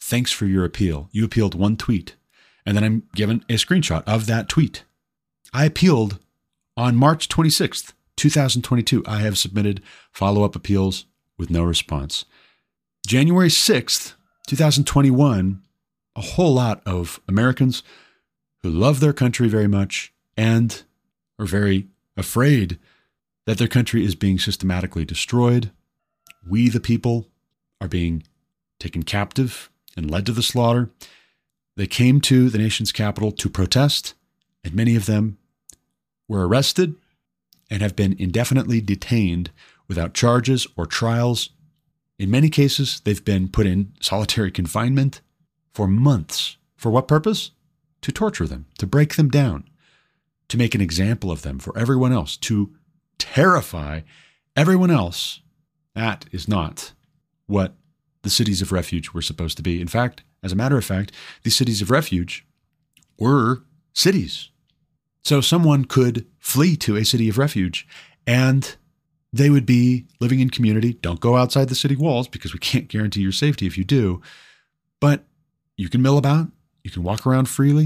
[0.00, 1.08] thanks for your appeal.
[1.12, 2.16] You appealed one tweet.
[2.64, 4.84] And then I'm given a screenshot of that tweet.
[5.52, 6.18] I appealed
[6.76, 9.02] on March 26th, 2022.
[9.06, 11.06] I have submitted follow up appeals
[11.38, 12.24] with no response.
[13.06, 14.14] January 6th,
[14.46, 15.60] 2021,
[16.14, 17.82] a whole lot of Americans
[18.62, 20.82] who love their country very much and
[21.38, 22.78] are very afraid
[23.46, 25.70] that their country is being systematically destroyed.
[26.48, 27.28] We, the people,
[27.80, 28.22] are being
[28.78, 30.90] taken captive and led to the slaughter.
[31.76, 34.14] They came to the nation's capital to protest,
[34.62, 35.38] and many of them
[36.28, 36.94] were arrested
[37.70, 39.50] and have been indefinitely detained
[39.88, 41.50] without charges or trials.
[42.18, 45.20] In many cases, they've been put in solitary confinement
[45.72, 46.56] for months.
[46.76, 47.50] For what purpose?
[48.02, 49.64] To torture them, to break them down,
[50.48, 52.74] to make an example of them for everyone else, to
[53.18, 54.00] terrify
[54.56, 55.40] everyone else.
[55.94, 56.92] That is not
[57.46, 57.74] what
[58.22, 59.80] the cities of refuge were supposed to be.
[59.80, 61.12] In fact, as a matter of fact,
[61.42, 62.44] these cities of refuge
[63.18, 63.62] were
[63.92, 64.50] cities.
[65.22, 67.86] So someone could flee to a city of refuge
[68.26, 68.74] and
[69.32, 70.94] they would be living in community.
[70.94, 74.20] Don't go outside the city walls because we can't guarantee your safety if you do.
[75.00, 75.24] But
[75.76, 76.48] you can mill about,
[76.84, 77.84] you can walk around freely,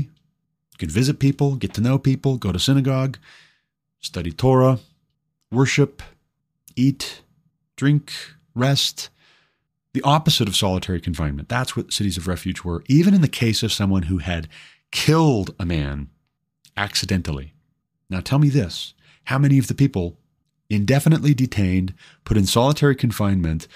[0.73, 3.19] you can visit people, get to know people, go to synagogue,
[4.01, 4.79] study Torah,
[5.51, 6.03] worship,
[6.75, 7.23] eat,
[7.77, 8.13] drink,
[8.55, 9.11] rest,
[9.93, 11.49] the opposite of solitary confinement.
[11.49, 14.49] That's what cities of refuge were, even in the case of someone who had
[14.91, 16.09] killed a man
[16.77, 17.55] accidentally.
[18.11, 20.19] Now tell me this how many of the people
[20.69, 23.69] indefinitely detained, put in solitary confinement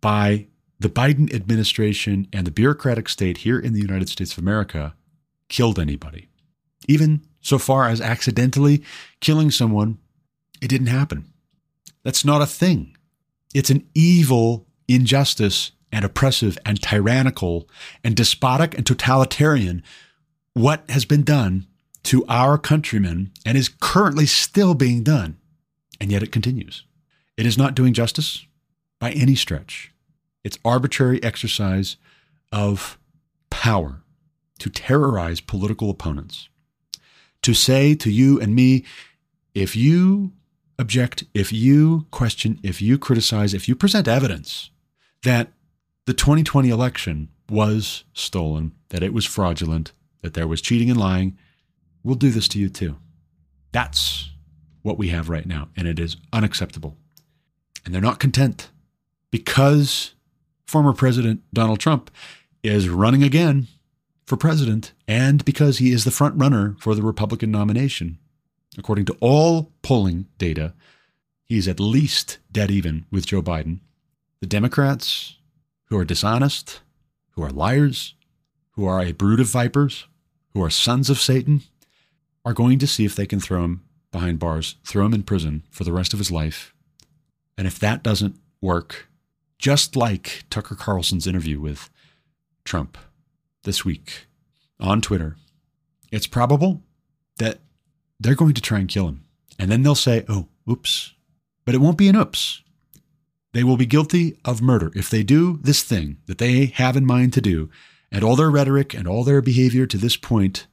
[0.00, 0.46] by
[0.78, 4.94] the Biden administration and the bureaucratic state here in the United States of America
[5.48, 6.28] killed anybody?
[6.88, 8.82] Even so far as accidentally
[9.20, 9.98] killing someone,
[10.60, 11.24] it didn't happen.
[12.02, 12.96] That's not a thing.
[13.54, 17.68] It's an evil injustice and oppressive and tyrannical
[18.04, 19.82] and despotic and totalitarian
[20.52, 21.66] what has been done
[22.04, 25.38] to our countrymen and is currently still being done.
[26.00, 26.84] And yet it continues.
[27.36, 28.46] It is not doing justice
[28.98, 29.92] by any stretch.
[30.46, 31.96] It's arbitrary exercise
[32.52, 33.00] of
[33.50, 34.02] power
[34.60, 36.48] to terrorize political opponents.
[37.42, 38.84] To say to you and me,
[39.56, 40.30] if you
[40.78, 44.70] object, if you question, if you criticize, if you present evidence
[45.24, 45.48] that
[46.04, 49.90] the 2020 election was stolen, that it was fraudulent,
[50.22, 51.36] that there was cheating and lying,
[52.04, 52.98] we'll do this to you too.
[53.72, 54.30] That's
[54.82, 56.96] what we have right now, and it is unacceptable.
[57.84, 58.70] And they're not content
[59.32, 60.12] because
[60.66, 62.10] former President Donald Trump
[62.62, 63.68] is running again
[64.26, 68.18] for president and because he is the front runner for the Republican nomination.
[68.76, 70.74] According to all polling data,
[71.44, 73.80] he's at least dead even with Joe Biden.
[74.40, 75.36] The Democrats,
[75.86, 76.80] who are dishonest,
[77.30, 78.14] who are liars,
[78.72, 80.06] who are a brood of vipers,
[80.52, 81.62] who are sons of Satan,
[82.44, 85.62] are going to see if they can throw him behind bars, throw him in prison
[85.70, 86.74] for the rest of his life.
[87.56, 89.08] And if that doesn't work,
[89.58, 91.90] just like Tucker Carlson's interview with
[92.64, 92.98] Trump
[93.64, 94.26] this week
[94.78, 95.36] on Twitter,
[96.12, 96.82] it's probable
[97.38, 97.58] that
[98.20, 99.24] they're going to try and kill him.
[99.58, 101.14] And then they'll say, oh, oops.
[101.64, 102.62] But it won't be an oops.
[103.52, 107.06] They will be guilty of murder if they do this thing that they have in
[107.06, 107.70] mind to do,
[108.12, 110.66] and all their rhetoric and all their behavior to this point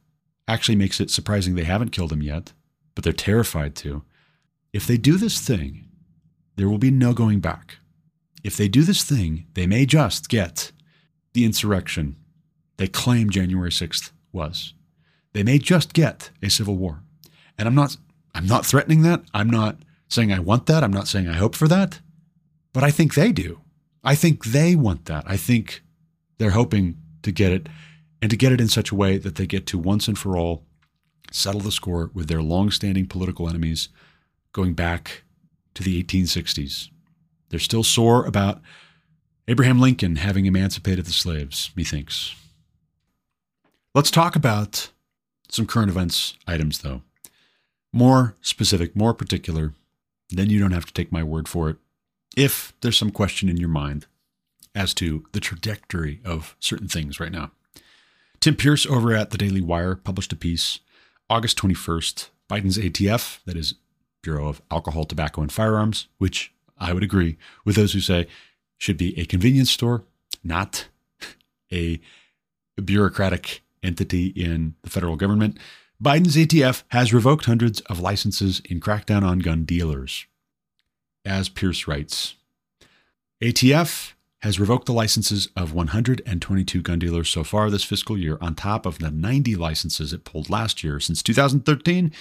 [0.47, 2.51] actually makes it surprising they haven't killed him yet,
[2.93, 4.03] but they're terrified to.
[4.73, 5.87] If they do this thing,
[6.57, 7.77] there will be no going back.
[8.43, 10.71] If they do this thing, they may just get
[11.33, 12.17] the insurrection
[12.77, 14.73] they claim January 6th was.
[15.33, 17.03] They may just get a civil war.
[17.57, 17.97] And I'm not
[18.35, 19.23] I'm not threatening that.
[19.33, 19.77] I'm not
[20.07, 20.83] saying I want that.
[20.83, 21.99] I'm not saying I hope for that.
[22.73, 23.61] But I think they do.
[24.03, 25.23] I think they want that.
[25.27, 25.83] I think
[26.39, 27.69] they're hoping to get it
[28.21, 30.35] and to get it in such a way that they get to once and for
[30.35, 30.65] all
[31.31, 33.89] settle the score with their long-standing political enemies
[34.51, 35.23] going back
[35.73, 36.89] to the 1860s.
[37.49, 38.61] They're still sore about
[39.47, 42.35] Abraham Lincoln having emancipated the slaves, methinks.
[43.93, 44.89] Let's talk about
[45.49, 47.01] some current events items, though.
[47.91, 49.73] More specific, more particular.
[50.29, 51.77] Then you don't have to take my word for it
[52.35, 54.07] if there's some question in your mind
[54.73, 57.51] as to the trajectory of certain things right now.
[58.39, 60.79] Tim Pearce over at the Daily Wire published a piece
[61.29, 63.75] August 21st Biden's ATF, that is,
[64.21, 66.52] Bureau of Alcohol, Tobacco, and Firearms, which
[66.83, 68.27] I would agree with those who say
[68.77, 70.03] should be a convenience store,
[70.43, 70.87] not
[71.71, 72.01] a
[72.83, 75.57] bureaucratic entity in the federal government.
[76.03, 80.25] Biden's ATF has revoked hundreds of licenses in crackdown on gun dealers.
[81.23, 82.35] As Pearce writes,
[83.41, 84.11] ATF
[84.43, 88.85] has revoked the licenses of 122 gun dealers so far this fiscal year, on top
[88.85, 90.99] of the 90 licenses it pulled last year.
[90.99, 92.11] Since 2013,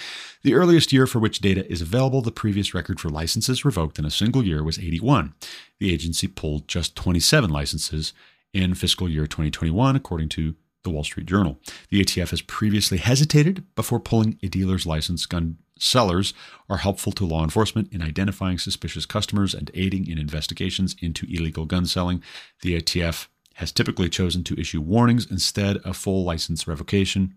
[0.41, 4.05] the earliest year for which data is available, the previous record for licenses revoked in
[4.05, 5.33] a single year was 81.
[5.81, 8.13] The agency pulled just 27 licenses
[8.53, 10.55] in fiscal year 2021, according to
[10.85, 11.59] the Wall Street Journal.
[11.89, 15.25] The ATF has previously hesitated before pulling a dealer's license.
[15.25, 16.33] Gun sellers
[16.69, 21.65] are helpful to law enforcement in identifying suspicious customers and aiding in investigations into illegal
[21.65, 22.23] gun selling.
[22.61, 27.35] The ATF has typically chosen to issue warnings instead of full license revocation.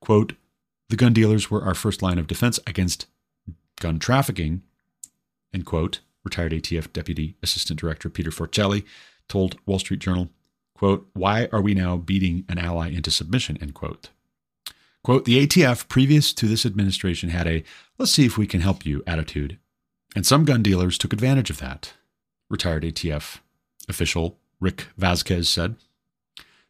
[0.00, 0.34] Quote,
[0.88, 3.06] the gun dealers were our first line of defense against
[3.80, 4.62] gun trafficking,
[5.52, 8.84] end quote, retired ATF Deputy Assistant Director Peter Forcelli
[9.28, 10.28] told Wall Street Journal
[10.76, 14.10] quote, why are we now beating an ally into submission, end quote.
[15.06, 17.62] Quote, the ATF previous to this administration had a
[17.96, 19.56] let's see if we can help you attitude.
[20.16, 21.92] And some gun dealers took advantage of that,
[22.50, 23.38] retired ATF
[23.88, 25.76] official Rick Vasquez said.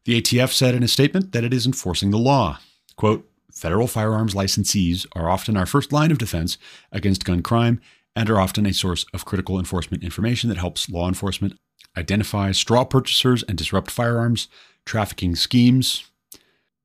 [0.05, 2.59] The ATF said in a statement that it is enforcing the law.
[2.97, 6.59] Quote, federal firearms licensees are often our first line of defense
[6.93, 7.80] against gun crime
[8.14, 11.57] and are often a source of critical enforcement information that helps law enforcement
[11.97, 14.49] identify straw purchasers and disrupt firearms
[14.84, 16.05] trafficking schemes.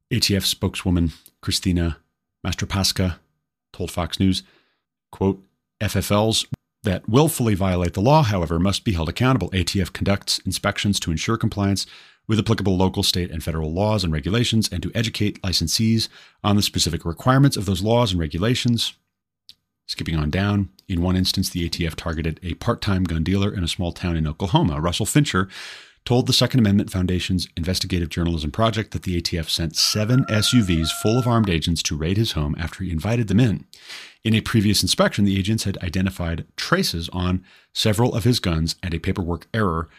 [0.09, 1.11] ATF spokeswoman
[1.41, 1.97] Christina
[2.45, 3.17] Mastropasqua
[3.73, 4.43] told Fox News,
[5.11, 5.43] quote,
[5.81, 6.45] FFLs
[6.83, 9.49] that willfully violate the law, however, must be held accountable.
[9.51, 11.85] ATF conducts inspections to ensure compliance
[12.27, 16.07] with applicable local, state, and federal laws and regulations and to educate licensees
[16.43, 18.93] on the specific requirements of those laws and regulations.
[19.87, 23.63] Skipping on down, in one instance, the ATF targeted a part time gun dealer in
[23.63, 24.79] a small town in Oklahoma.
[24.79, 25.49] Russell Fincher
[26.05, 31.19] told the Second Amendment Foundation's investigative journalism project that the ATF sent seven SUVs full
[31.19, 33.65] of armed agents to raid his home after he invited them in.
[34.23, 37.43] In a previous inspection, the agents had identified traces on
[37.73, 39.89] several of his guns and a paperwork error.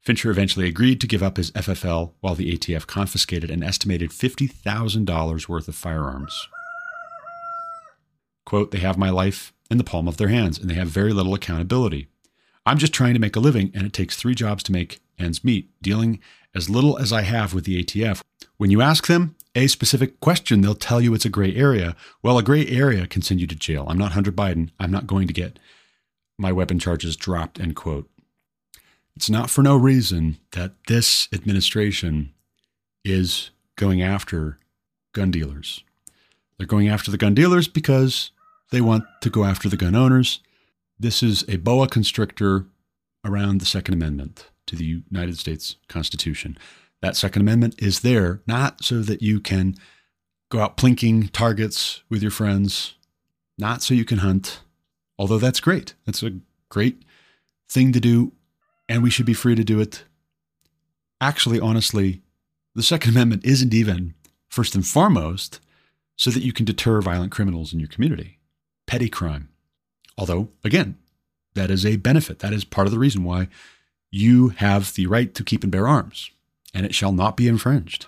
[0.00, 5.48] Fincher eventually agreed to give up his FFL while the ATF confiscated an estimated $50,000
[5.48, 6.48] worth of firearms.
[8.44, 11.12] Quote, they have my life in the palm of their hands and they have very
[11.12, 12.08] little accountability.
[12.64, 15.44] I'm just trying to make a living and it takes three jobs to make ends
[15.44, 16.20] meet, dealing
[16.54, 18.22] as little as I have with the ATF.
[18.56, 21.96] When you ask them a specific question, they'll tell you it's a gray area.
[22.22, 23.86] Well, a gray area can send you to jail.
[23.88, 24.70] I'm not Hunter Biden.
[24.78, 25.58] I'm not going to get
[26.38, 28.08] my weapon charges dropped, end quote.
[29.16, 32.32] It's not for no reason that this administration
[33.04, 34.58] is going after
[35.12, 35.84] gun dealers.
[36.56, 38.30] They're going after the gun dealers because
[38.70, 40.40] they want to go after the gun owners.
[41.02, 42.66] This is a boa constrictor
[43.24, 46.56] around the Second Amendment to the United States Constitution.
[47.00, 49.74] That Second Amendment is there not so that you can
[50.48, 52.94] go out plinking targets with your friends,
[53.58, 54.60] not so you can hunt,
[55.18, 55.94] although that's great.
[56.06, 56.38] That's a
[56.68, 57.02] great
[57.68, 58.30] thing to do,
[58.88, 60.04] and we should be free to do it.
[61.20, 62.22] Actually, honestly,
[62.76, 64.14] the Second Amendment isn't even
[64.48, 65.58] first and foremost
[66.14, 68.38] so that you can deter violent criminals in your community,
[68.86, 69.48] petty crime.
[70.18, 70.96] Although, again,
[71.54, 72.38] that is a benefit.
[72.40, 73.48] That is part of the reason why
[74.10, 76.30] you have the right to keep and bear arms,
[76.74, 78.06] and it shall not be infringed.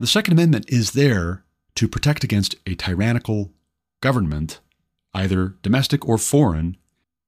[0.00, 1.44] The Second Amendment is there
[1.76, 3.52] to protect against a tyrannical
[4.00, 4.60] government,
[5.12, 6.76] either domestic or foreign,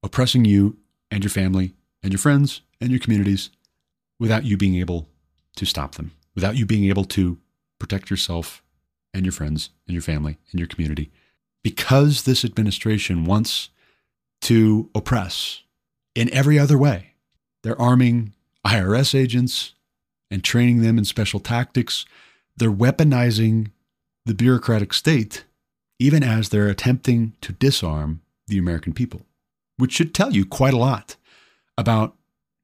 [0.03, 0.77] oppressing you
[1.11, 3.51] and your family and your friends and your communities
[4.19, 5.09] without you being able
[5.57, 7.39] to stop them, without you being able to
[7.79, 8.63] protect yourself
[9.13, 11.11] and your friends and your family and your community.
[11.67, 13.71] Because this administration wants
[14.43, 15.63] to oppress
[16.15, 17.15] in every other way,
[17.65, 19.75] they're arming IRS agents
[20.31, 22.07] and training them in special tactics.
[22.57, 23.73] They're weaponizing
[24.27, 25.43] the bureaucratic state,
[25.99, 29.23] even as they're attempting to disarm the American people,
[29.77, 31.17] which should tell you quite a lot
[31.77, 32.15] about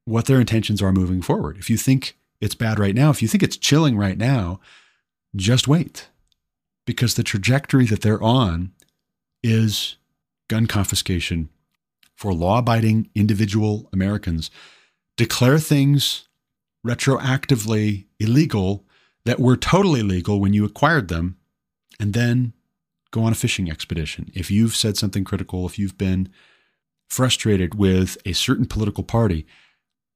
[0.05, 1.57] what their intentions are moving forward.
[1.57, 4.61] If you think it's bad right now, if you think it's chilling right now,
[5.35, 6.07] just wait.
[6.85, 8.71] Because the trajectory that they're on
[9.43, 9.97] is
[10.47, 11.49] gun confiscation
[12.15, 14.49] for law abiding individual Americans
[15.17, 16.27] declare things
[16.85, 18.85] retroactively illegal
[19.25, 21.37] that were totally legal when you acquired them,
[21.99, 22.53] and then
[23.11, 24.31] go on a fishing expedition.
[24.33, 26.29] If you've said something critical, if you've been
[27.09, 29.45] frustrated with a certain political party,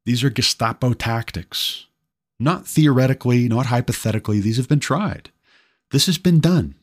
[0.06, 1.86] these are Gestapo tactics.
[2.40, 5.32] Not theoretically, not hypothetically, these have been tried.
[5.92, 6.76] This has been done.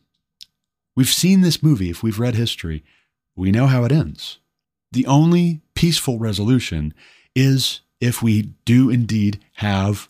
[0.95, 1.89] We've seen this movie.
[1.89, 2.83] If we've read history,
[3.35, 4.39] we know how it ends.
[4.91, 6.93] The only peaceful resolution
[7.35, 10.09] is if we do indeed have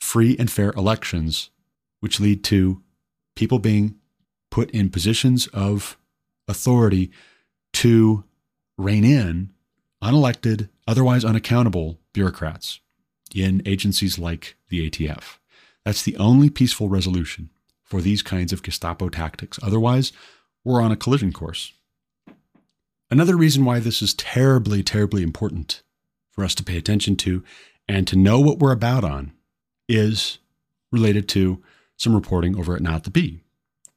[0.00, 1.50] free and fair elections,
[2.00, 2.82] which lead to
[3.36, 3.96] people being
[4.50, 5.98] put in positions of
[6.48, 7.10] authority
[7.74, 8.24] to
[8.78, 9.50] rein in
[10.02, 12.80] unelected, otherwise unaccountable bureaucrats
[13.34, 15.38] in agencies like the ATF.
[15.84, 17.50] That's the only peaceful resolution
[17.92, 19.58] for these kinds of Gestapo tactics.
[19.62, 20.12] Otherwise,
[20.64, 21.74] we're on a collision course.
[23.10, 25.82] Another reason why this is terribly, terribly important
[26.30, 27.44] for us to pay attention to
[27.86, 29.32] and to know what we're about on
[29.90, 30.38] is
[30.90, 31.62] related to
[31.98, 33.42] some reporting over at Not the Bee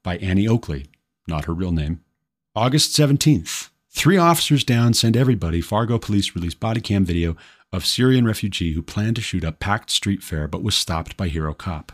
[0.04, 0.88] by Annie Oakley,
[1.26, 2.02] not her real name.
[2.54, 5.62] August 17th, three officers down send everybody.
[5.62, 7.38] Fargo police release body cam video
[7.72, 11.30] of Syrian refugee who planned to shoot up packed street fair but was stopped by
[11.30, 11.94] hero cop.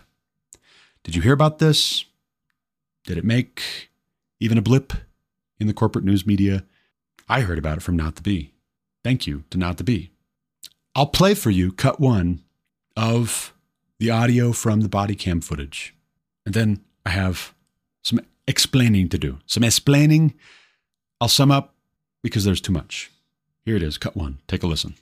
[1.04, 2.06] Did you hear about this?
[3.06, 3.90] Did it make
[4.40, 4.94] even a blip
[5.60, 6.64] in the corporate news media?
[7.28, 8.54] I heard about it from Not the Bee.
[9.04, 10.12] Thank you to Not the Bee.
[10.94, 12.42] I'll play for you cut one
[12.96, 13.54] of
[14.00, 15.96] the audio from the body cam footage.
[16.46, 17.54] And then I have
[18.04, 19.40] some explaining to do.
[19.46, 20.36] Some explaining.
[21.20, 21.74] I'll sum up
[22.22, 23.12] because there's too much.
[23.66, 24.40] Here it is, cut one.
[24.48, 24.96] Take a listen.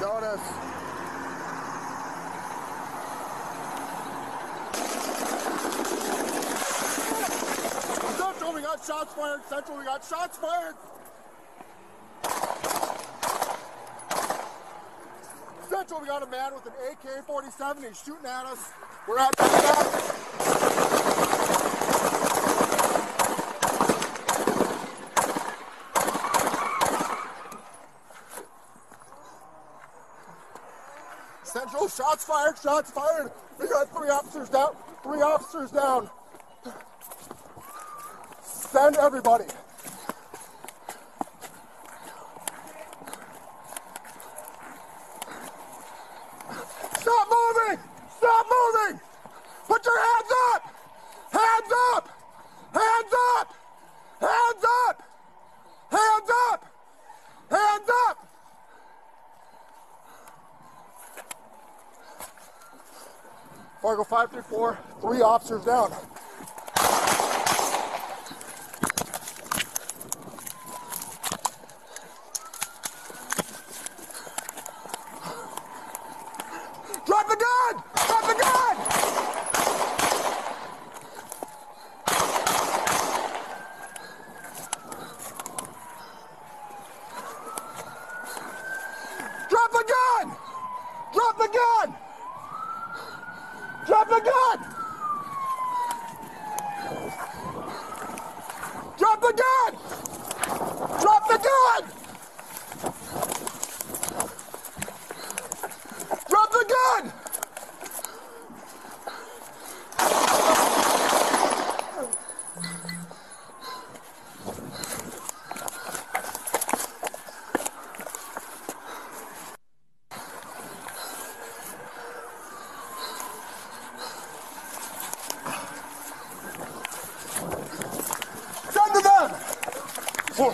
[0.00, 0.40] Jonas.
[8.16, 9.40] Central, we got shots fired.
[9.48, 10.74] Central, we got shots fired.
[15.68, 17.88] Central, we got a man with an AK-47.
[17.88, 18.70] He's shooting at us.
[19.06, 19.34] We're at
[31.44, 33.32] Central, shots fired, shots fired.
[33.58, 34.76] We got three officers down.
[35.02, 36.10] Three officers down.
[38.42, 39.44] Send everybody.
[47.00, 47.78] Stop moving!
[48.18, 49.00] Stop moving!
[49.66, 50.62] Put your hands up!
[51.32, 52.08] Hands up!
[52.74, 53.54] Hands up!
[54.20, 55.02] Hands up!
[55.90, 56.64] Hands up!
[57.50, 58.28] Hands up!
[63.80, 64.78] Fargo 534,
[65.18, 66.07] three officers down.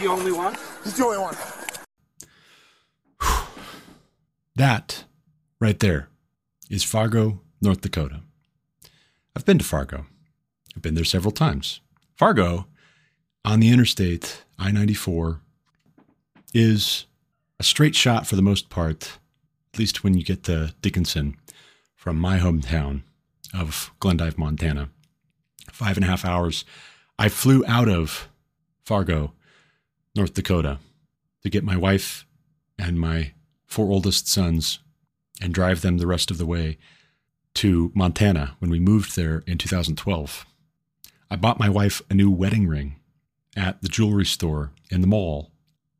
[0.04, 0.54] The only one?
[0.84, 1.34] He's the only one.
[4.54, 5.04] That
[5.58, 6.10] right there
[6.68, 8.20] is Fargo, North Dakota.
[9.34, 10.04] I've been to Fargo.
[10.76, 11.80] I've been there several times.
[12.18, 12.66] Fargo
[13.46, 15.40] on the interstate, I 94,
[16.52, 17.06] is
[17.58, 19.18] a straight shot for the most part,
[19.72, 21.34] at least when you get to Dickinson
[21.96, 23.04] from my hometown
[23.54, 24.90] of Glendive, Montana.
[25.72, 26.66] Five and a half hours.
[27.18, 28.28] I flew out of
[28.84, 29.32] Fargo,
[30.14, 30.78] North Dakota,
[31.42, 32.26] to get my wife
[32.78, 33.32] and my
[33.66, 34.78] four oldest sons
[35.40, 36.78] and drive them the rest of the way
[37.54, 40.46] to Montana when we moved there in 2012.
[41.30, 42.96] I bought my wife a new wedding ring
[43.56, 45.50] at the jewelry store in the mall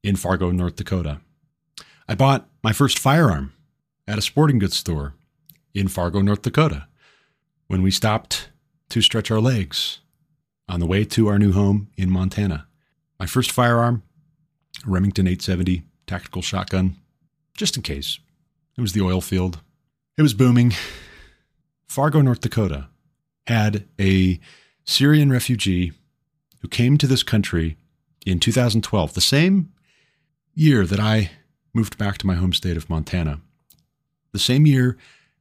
[0.02, 1.20] in Fargo, North Dakota.
[2.08, 3.52] I bought my first firearm
[4.06, 5.14] at a sporting goods store
[5.72, 6.86] in Fargo, North Dakota
[7.66, 8.50] when we stopped
[8.90, 10.00] to stretch our legs
[10.68, 12.66] on the way to our new home in Montana.
[13.18, 14.02] My first firearm,
[14.86, 16.96] Remington 870 tactical shotgun,
[17.56, 18.18] just in case.
[18.76, 19.60] It was the oil field.
[20.18, 20.74] It was booming.
[21.86, 22.88] Fargo, North Dakota,
[23.46, 24.40] had a
[24.84, 25.92] Syrian refugee
[26.60, 27.76] who came to this country
[28.26, 29.72] in 2012, the same
[30.54, 31.30] year that I
[31.72, 33.40] moved back to my home state of Montana,
[34.32, 34.96] the same year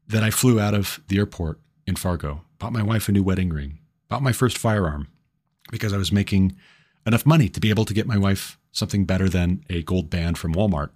[0.07, 3.49] that I flew out of the airport in Fargo, bought my wife a new wedding
[3.49, 5.07] ring, bought my first firearm
[5.71, 6.55] because I was making
[7.06, 10.38] enough money to be able to get my wife something better than a gold band
[10.38, 10.89] from Walmart.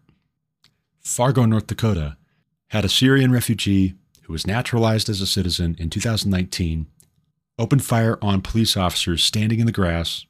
[1.02, 2.18] Fargo, North Dakota
[2.68, 3.94] had a Syrian refugee
[4.24, 6.88] who was naturalized as a citizen in 2019
[7.58, 10.26] opened fire on police officers standing in the grass.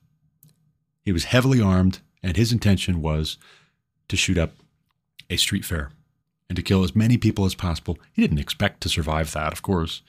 [1.01, 3.38] He was heavily armed, and his intention was
[4.07, 4.51] to shoot up
[5.30, 5.91] a street fair
[6.49, 7.97] and to kill as many people as possible.
[8.13, 10.01] He didn't expect to survive that, of course.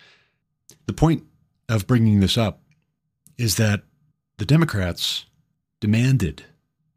[0.87, 1.25] The point
[1.69, 2.61] of bringing this up
[3.37, 3.83] is that
[4.37, 5.27] the Democrats
[5.81, 6.45] demanded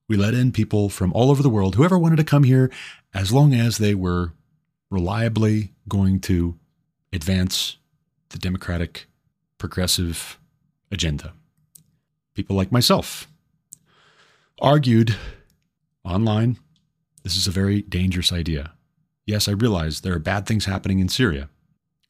[0.07, 2.69] we let in people from all over the world, whoever wanted to come here,
[3.13, 4.34] as long as they were
[4.89, 6.57] reliably going to
[7.13, 7.77] advance
[8.29, 9.07] the Democratic
[9.57, 10.38] progressive
[10.91, 11.32] agenda.
[12.34, 13.27] People like myself
[14.59, 15.15] argued
[16.03, 16.57] online
[17.23, 18.73] this is a very dangerous idea.
[19.25, 21.49] Yes, I realize there are bad things happening in Syria.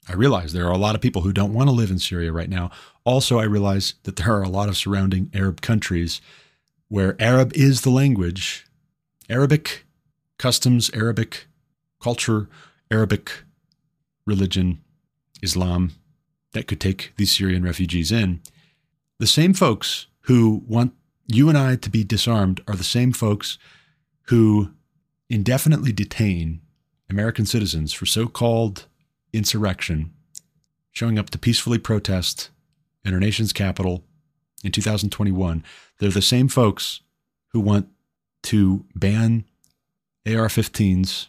[0.07, 2.31] I realize there are a lot of people who don't want to live in Syria
[2.31, 2.71] right now.
[3.03, 6.21] Also, I realize that there are a lot of surrounding Arab countries
[6.91, 8.65] where Arab is the language,
[9.29, 9.85] Arabic
[10.37, 11.47] customs, Arabic
[12.01, 12.49] culture,
[12.91, 13.31] Arabic
[14.25, 14.81] religion,
[15.41, 15.93] Islam,
[16.51, 18.41] that could take these Syrian refugees in.
[19.19, 20.91] The same folks who want
[21.27, 23.57] you and I to be disarmed are the same folks
[24.23, 24.71] who
[25.29, 26.59] indefinitely detain
[27.09, 28.87] American citizens for so called
[29.31, 30.11] insurrection,
[30.91, 32.49] showing up to peacefully protest
[33.05, 34.03] in our nation's capital
[34.63, 35.63] in 2021.
[35.99, 37.01] They're the same folks
[37.49, 37.87] who want
[38.43, 39.45] to ban
[40.25, 41.27] AR 15s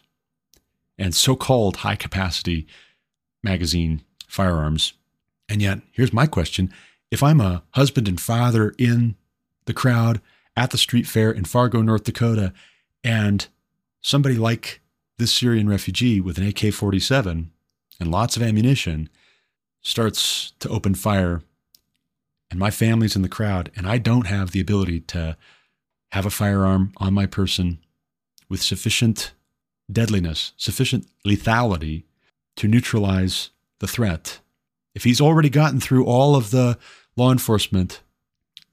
[0.98, 2.66] and so called high capacity
[3.42, 4.94] magazine firearms
[5.52, 6.72] and yet, here's my question
[7.10, 9.16] if I'm a husband and father in
[9.66, 10.22] the crowd
[10.56, 12.54] at the street fair in Fargo, North Dakota,
[13.04, 13.46] and
[14.00, 14.80] somebody like
[15.18, 17.50] this Syrian refugee with an AK 47
[18.00, 19.10] and lots of ammunition
[19.82, 21.42] starts to open fire,
[22.52, 25.38] and my family's in the crowd, and I don't have the ability to
[26.10, 27.78] have a firearm on my person
[28.50, 29.32] with sufficient
[29.90, 32.04] deadliness, sufficient lethality
[32.56, 33.48] to neutralize
[33.78, 34.40] the threat
[34.94, 36.78] if he's already gotten through all of the
[37.16, 38.02] law enforcement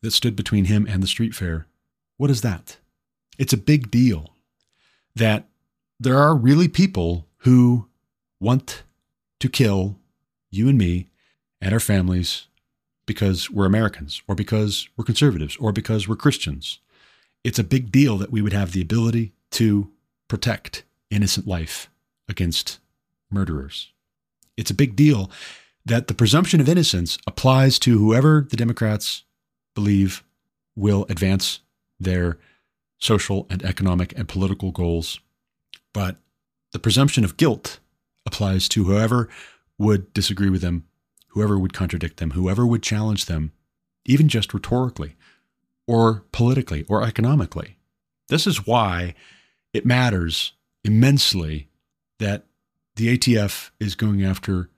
[0.01, 1.65] that stood between him and the street fair,
[2.17, 2.75] what is that?
[3.37, 4.33] It's a big deal
[5.15, 5.47] that
[5.97, 7.87] there are really people who
[8.41, 8.83] want
[9.39, 9.95] to kill
[10.51, 11.07] you and me
[11.61, 12.47] and our families
[13.09, 16.77] because we're Americans or because we're conservatives or because we're Christians.
[17.43, 19.89] It's a big deal that we would have the ability to
[20.27, 21.89] protect innocent life
[22.27, 22.77] against
[23.31, 23.91] murderers.
[24.57, 25.31] It's a big deal
[25.83, 29.23] that the presumption of innocence applies to whoever the Democrats
[29.73, 30.23] believe
[30.75, 31.61] will advance
[31.99, 32.37] their
[32.99, 35.19] social and economic and political goals.
[35.95, 36.17] But
[36.73, 37.79] the presumption of guilt
[38.27, 39.29] applies to whoever
[39.79, 40.85] would disagree with them,
[41.29, 43.51] whoever would contradict them, whoever would challenge them,
[44.05, 45.15] even just rhetorically
[45.87, 47.77] or politically or economically.
[48.27, 49.15] This is why
[49.73, 50.53] it matters
[50.83, 51.67] immensely
[52.19, 52.45] that
[52.95, 54.69] the ATF is going after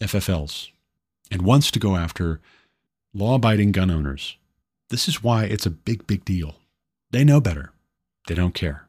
[0.00, 0.70] FFLs
[1.30, 2.40] and wants to go after
[3.12, 4.36] law abiding gun owners.
[4.90, 6.56] This is why it's a big, big deal.
[7.10, 7.72] They know better,
[8.28, 8.88] they don't care.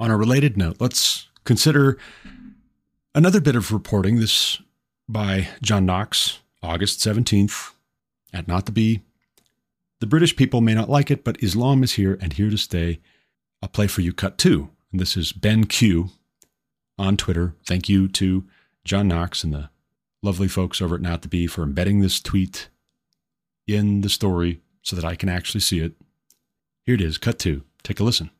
[0.00, 1.98] On a related note, let's consider
[3.14, 4.18] another bit of reporting.
[4.20, 4.60] This
[5.08, 7.72] by John Knox, August 17th,
[8.32, 9.02] at Not the Bee.
[10.00, 13.00] The British people may not like it, but Islam is here and here to stay.
[13.62, 14.70] I'll play for you cut two.
[14.90, 16.10] And this is Ben Q
[16.98, 17.54] on Twitter.
[17.66, 18.44] Thank you to
[18.84, 19.70] John Knox and the
[20.22, 22.68] lovely folks over at Not the Bee for embedding this tweet
[23.66, 25.92] in the story so that I can actually see it.
[26.84, 27.62] Here it is, cut two.
[27.82, 28.30] Take a listen.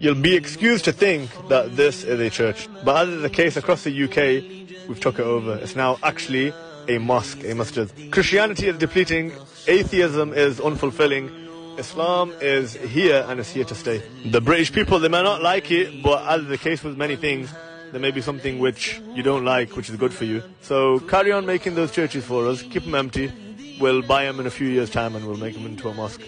[0.00, 3.58] You'll be excused to think that this is a church, but as is the case
[3.58, 5.56] across the UK, we've took it over.
[5.56, 6.54] It's now actually
[6.88, 7.92] a mosque, a masjid.
[8.10, 9.30] Christianity is depleting,
[9.66, 14.02] atheism is unfulfilling, Islam is here and is here to stay.
[14.24, 17.16] The British people, they may not like it, but as is the case with many
[17.16, 17.52] things,
[17.92, 20.42] there may be something which you don't like, which is good for you.
[20.62, 22.62] So carry on making those churches for us.
[22.62, 23.30] Keep them empty.
[23.78, 26.22] We'll buy them in a few years' time and we'll make them into a mosque.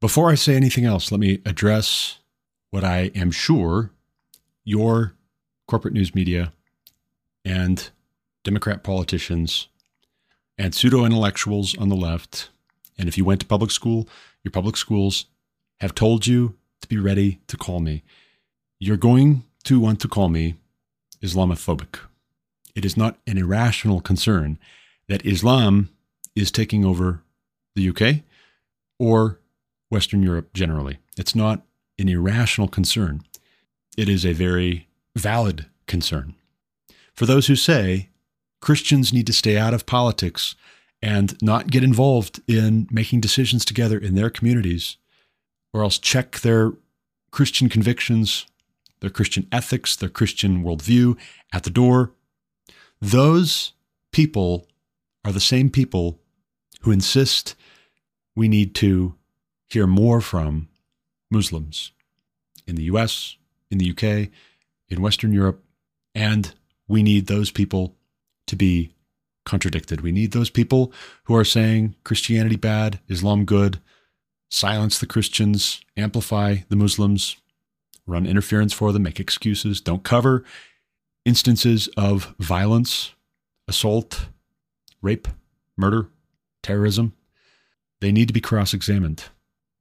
[0.00, 2.18] Before I say anything else, let me address
[2.70, 3.90] what I am sure
[4.64, 5.14] your
[5.68, 6.52] corporate news media
[7.44, 7.90] and
[8.42, 9.68] Democrat politicians
[10.56, 12.50] and pseudo intellectuals on the left
[13.00, 14.06] and if you went to public school,
[14.44, 15.24] your public schools
[15.80, 18.02] have told you to be ready to call me.
[18.78, 20.56] You're going to want to call me
[21.22, 21.98] Islamophobic.
[22.74, 24.58] It is not an irrational concern
[25.08, 25.88] that Islam
[26.36, 27.22] is taking over
[27.74, 28.22] the UK
[28.98, 29.39] or
[29.90, 30.98] Western Europe generally.
[31.18, 31.66] It's not
[31.98, 33.22] an irrational concern.
[33.98, 36.34] It is a very valid concern.
[37.14, 38.08] For those who say
[38.60, 40.54] Christians need to stay out of politics
[41.02, 44.96] and not get involved in making decisions together in their communities,
[45.72, 46.72] or else check their
[47.30, 48.46] Christian convictions,
[49.00, 51.16] their Christian ethics, their Christian worldview
[51.52, 52.12] at the door,
[53.00, 53.72] those
[54.12, 54.66] people
[55.24, 56.18] are the same people
[56.82, 57.54] who insist
[58.36, 59.14] we need to
[59.70, 60.68] hear more from
[61.30, 61.92] Muslims
[62.66, 63.36] in the US,
[63.70, 64.30] in the UK,
[64.88, 65.62] in Western Europe,
[66.14, 66.54] and
[66.88, 67.94] we need those people
[68.46, 68.92] to be
[69.44, 70.00] contradicted.
[70.00, 70.92] We need those people
[71.24, 73.80] who are saying Christianity bad, Islam good,
[74.48, 77.36] silence the Christians, amplify the Muslims,
[78.06, 80.44] run interference for them, make excuses, don't cover
[81.24, 83.14] instances of violence,
[83.68, 84.26] assault,
[85.00, 85.28] rape,
[85.76, 86.08] murder,
[86.62, 87.14] terrorism.
[88.00, 89.24] They need to be cross examined.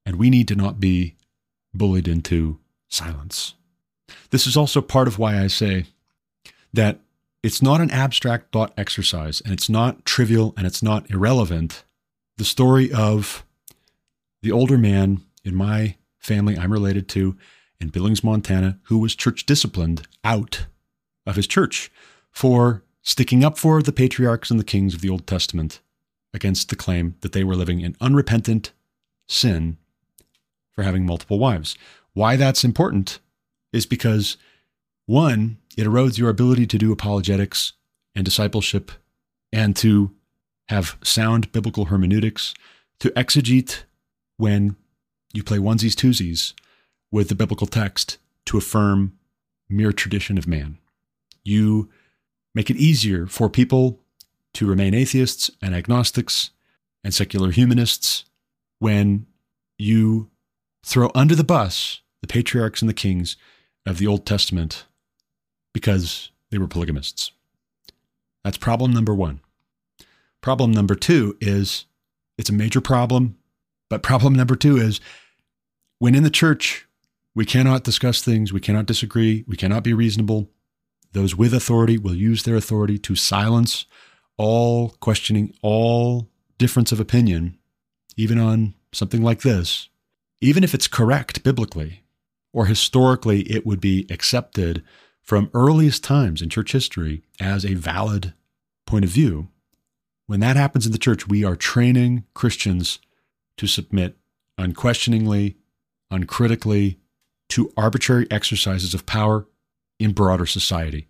[0.09, 1.13] And we need to not be
[1.71, 2.57] bullied into
[2.87, 3.53] silence.
[4.31, 5.85] This is also part of why I say
[6.73, 7.01] that
[7.43, 11.83] it's not an abstract thought exercise and it's not trivial and it's not irrelevant.
[12.37, 13.45] The story of
[14.41, 17.37] the older man in my family I'm related to
[17.79, 20.65] in Billings, Montana, who was church disciplined out
[21.27, 21.91] of his church
[22.31, 25.81] for sticking up for the patriarchs and the kings of the Old Testament
[26.33, 28.71] against the claim that they were living in unrepentant
[29.27, 29.77] sin
[30.79, 31.75] for having multiple wives.
[32.13, 33.19] Why that's important
[33.73, 34.37] is because,
[35.07, 37.73] one, it erodes your ability to do apologetics
[38.15, 38.89] and discipleship
[39.51, 40.11] and to
[40.69, 42.53] have sound biblical hermeneutics,
[43.01, 43.83] to exegete
[44.37, 44.77] when
[45.33, 46.53] you play onesies twosies
[47.11, 49.17] with the biblical text to affirm
[49.67, 50.77] mere tradition of man.
[51.43, 51.89] You
[52.55, 53.99] make it easier for people
[54.53, 56.51] to remain atheists and agnostics
[57.03, 58.23] and secular humanists
[58.79, 59.25] when
[59.77, 60.29] you
[60.83, 63.37] throw under the bus the patriarchs and the kings
[63.85, 64.85] of the Old Testament
[65.73, 67.31] because they were polygamists.
[68.43, 69.41] That's problem number one.
[70.41, 71.85] Problem number two is
[72.37, 73.37] it's a major problem,
[73.89, 74.99] but problem number two is
[75.99, 76.87] when in the church,
[77.35, 80.49] we cannot discuss things, we cannot disagree, we cannot be reasonable.
[81.11, 83.85] Those with authority will use their authority to silence
[84.37, 87.57] all questioning, all difference of opinion,
[88.15, 89.88] even on something like this,
[90.41, 92.03] even if it's correct biblically
[92.53, 94.83] or historically, it would be accepted
[95.21, 98.33] from earliest times in church history as a valid
[98.85, 99.49] point of view.
[100.25, 102.99] When that happens in the church, we are training Christians
[103.57, 104.17] to submit
[104.57, 105.57] unquestioningly,
[106.09, 106.99] uncritically
[107.49, 109.47] to arbitrary exercises of power
[109.99, 111.07] in broader society.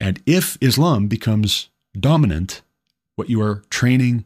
[0.00, 2.62] And if Islam becomes dominant,
[3.16, 4.24] what you are training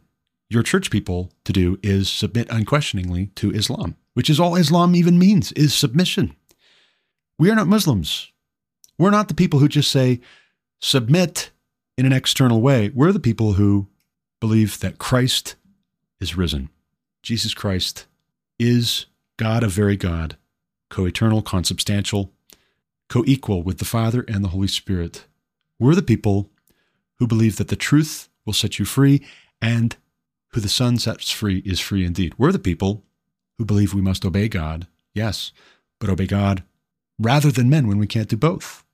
[0.51, 5.19] your church people to do is submit unquestioningly to Islam, which is all Islam even
[5.19, 6.35] means is submission.
[7.39, 8.31] We are not Muslims.
[8.99, 10.21] We're not the people who just say
[10.81, 11.51] submit
[11.97, 12.91] in an external way.
[12.95, 13.89] We're the people who
[14.41, 15.57] believe that Christ
[16.21, 16.69] is risen.
[17.23, 18.07] Jesus Christ
[18.59, 19.07] is
[19.37, 20.37] God of very God,
[20.91, 22.33] co eternal, consubstantial,
[23.09, 25.27] co equal with the Father and the Holy Spirit.
[25.79, 26.51] We're the people
[27.19, 29.25] who believe that the truth will set you free
[29.61, 29.97] and
[30.49, 32.35] who the Son sets free is free indeed.
[32.37, 33.05] We're the people
[33.63, 35.53] who believe we must obey God, yes,
[36.01, 36.65] but obey God
[37.17, 38.85] rather than men when we can't do both.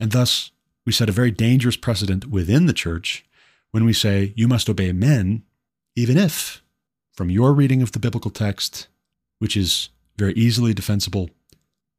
[0.00, 0.50] And thus,
[0.84, 3.24] we set a very dangerous precedent within the church
[3.70, 5.44] when we say you must obey men,
[5.94, 6.60] even if,
[7.12, 8.88] from your reading of the biblical text,
[9.38, 11.30] which is very easily defensible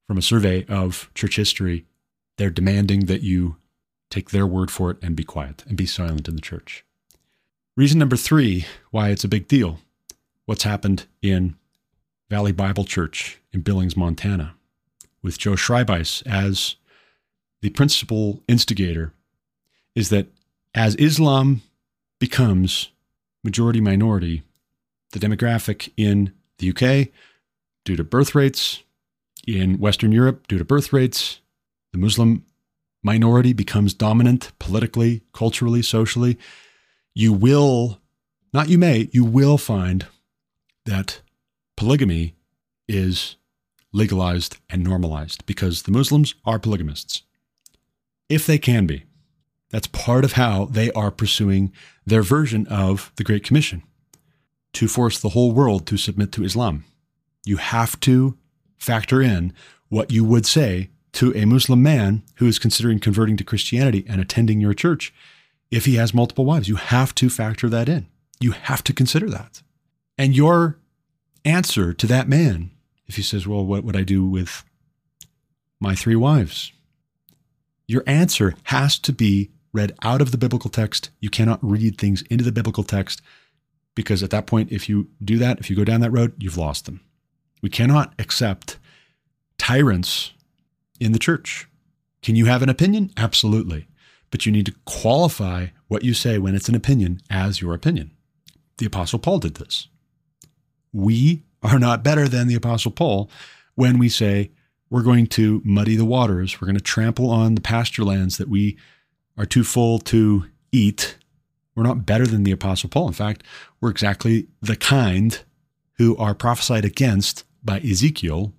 [0.06, 1.86] from a survey of church history,
[2.38, 3.56] they're demanding that you
[4.10, 6.84] take their word for it and be quiet and be silent in the church.
[7.78, 9.80] Reason number three why it's a big deal
[10.46, 11.56] what's happened in
[12.30, 14.56] Valley Bible Church in Billings, Montana,
[15.22, 16.76] with Joe Schreibeis as
[17.62, 19.14] the principal instigator,
[19.96, 20.28] is that
[20.76, 21.62] as Islam
[22.20, 22.90] becomes
[23.44, 24.44] majority minority,
[25.12, 27.10] the demographic in the UK,
[27.86, 28.84] due to birth rates,
[29.48, 31.40] in Western Europe, due to birth rates,
[31.94, 32.44] the Muslim
[33.02, 36.38] minority becomes dominant politically, culturally, socially,
[37.16, 38.00] you will,
[38.54, 40.06] not you may, you will find
[40.86, 41.22] that
[41.78, 42.36] polygamy
[42.90, 43.38] is
[43.94, 47.22] legalized and normalized because the Muslims are polygamists.
[48.28, 49.06] If they can be.
[49.70, 51.74] That's part of how they are pursuing
[52.06, 53.84] their version of the Great Commission
[54.74, 56.86] to force the whole world to submit to Islam.
[57.46, 58.38] You have to
[58.78, 59.54] factor in
[59.90, 64.22] what you would say to a Muslim man who is considering converting to Christianity and
[64.22, 65.14] attending your church
[65.72, 66.70] if he has multiple wives.
[66.70, 68.08] You have to factor that in.
[68.40, 69.62] You have to consider that.
[70.18, 70.78] And your
[71.46, 72.72] answer to that man,
[73.06, 74.64] if he says, Well, what would I do with
[75.80, 76.72] my three wives?
[77.88, 81.10] Your answer has to be read out of the biblical text.
[81.20, 83.22] You cannot read things into the biblical text
[83.96, 86.58] because at that point, if you do that, if you go down that road, you've
[86.58, 87.02] lost them.
[87.62, 88.78] We cannot accept
[89.58, 90.34] tyrants
[91.00, 91.68] in the church.
[92.22, 93.12] Can you have an opinion?
[93.18, 93.88] Absolutely.
[94.30, 98.12] But you need to qualify what you say when it's an opinion as your opinion.
[98.78, 99.88] The Apostle Paul did this.
[100.94, 103.30] We are not better than the Apostle Paul
[103.76, 104.52] when we say
[104.90, 108.50] we're going to muddy the waters, we're going to trample on the pasture lands that
[108.50, 108.78] we
[109.38, 111.18] are too full to eat.
[111.76, 113.08] We're not better than the Apostle Paul.
[113.08, 113.44] In fact,
[113.80, 115.44] we're exactly the kind
[115.98, 118.54] who are prophesied against by Ezekiel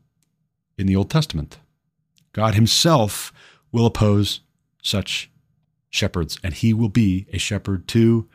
[0.76, 1.58] in the Old Testament.
[2.32, 3.32] God Himself
[3.72, 4.40] will oppose
[4.82, 5.30] such
[5.90, 8.28] shepherds, and He will be a shepherd to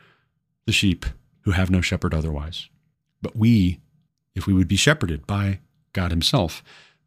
[0.66, 1.06] the sheep
[1.42, 2.68] who have no shepherd otherwise.
[3.22, 3.80] But we,
[4.34, 5.60] if we would be shepherded by
[5.92, 6.62] God Himself,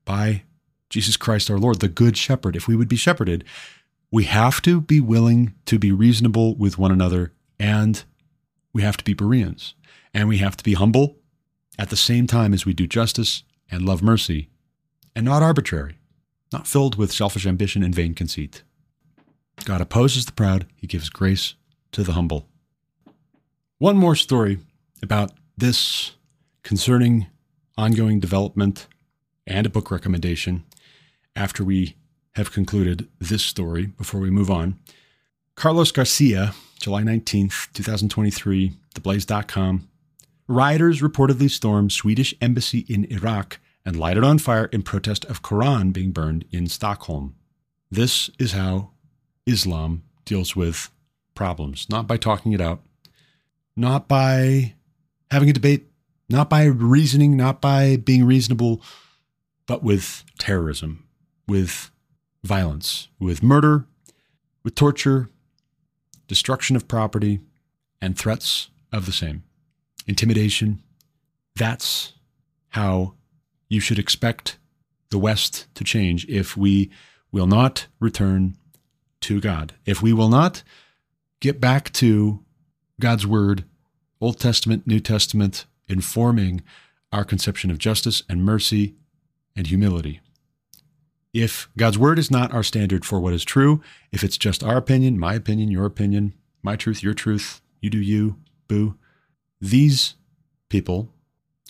[0.05, 0.43] by
[0.89, 3.43] Jesus Christ our Lord, the Good Shepherd, if we would be shepherded,
[4.11, 8.03] we have to be willing to be reasonable with one another and
[8.73, 9.75] we have to be Bereans
[10.13, 11.17] and we have to be humble
[11.77, 14.49] at the same time as we do justice and love mercy
[15.15, 15.97] and not arbitrary,
[16.53, 18.63] not filled with selfish ambition and vain conceit.
[19.65, 21.55] God opposes the proud, he gives grace
[21.91, 22.47] to the humble.
[23.79, 24.59] One more story
[25.01, 26.13] about this
[26.67, 27.27] concerning
[27.77, 28.87] ongoing development
[29.45, 30.65] and a book recommendation
[31.33, 31.95] after we
[32.35, 34.77] have concluded this story before we move on.
[35.55, 39.87] Carlos Garcia, July 19th, 2023, theblaze.com.
[40.49, 45.93] Rioters reportedly stormed Swedish embassy in Iraq and lighted on fire in protest of Quran
[45.93, 47.33] being burned in Stockholm.
[47.89, 48.89] This is how
[49.45, 50.91] Islam deals with
[51.33, 52.81] problems, not by talking it out,
[53.77, 54.73] not by
[55.31, 55.86] having a debate,
[56.29, 58.81] not by reasoning, not by being reasonable,
[59.65, 61.05] but with terrorism,
[61.47, 61.91] with
[62.43, 63.85] violence, with murder,
[64.63, 65.29] with torture,
[66.27, 67.39] destruction of property,
[68.01, 69.43] and threats of the same,
[70.05, 70.81] intimidation.
[71.55, 72.13] That's
[72.69, 73.13] how
[73.69, 74.57] you should expect
[75.09, 76.91] the West to change if we
[77.31, 78.57] will not return
[79.21, 79.73] to God.
[79.85, 80.63] If we will not
[81.39, 82.43] get back to
[82.99, 83.63] God's Word,
[84.19, 86.61] Old Testament, New Testament, informing
[87.11, 88.95] our conception of justice and mercy
[89.55, 90.21] and humility
[91.33, 93.81] if God's word is not our standard for what is true,
[94.11, 96.33] if it's just our opinion, my opinion, your opinion,
[96.63, 98.95] my truth, your truth, you do you, boo,
[99.61, 100.15] these
[100.69, 101.09] people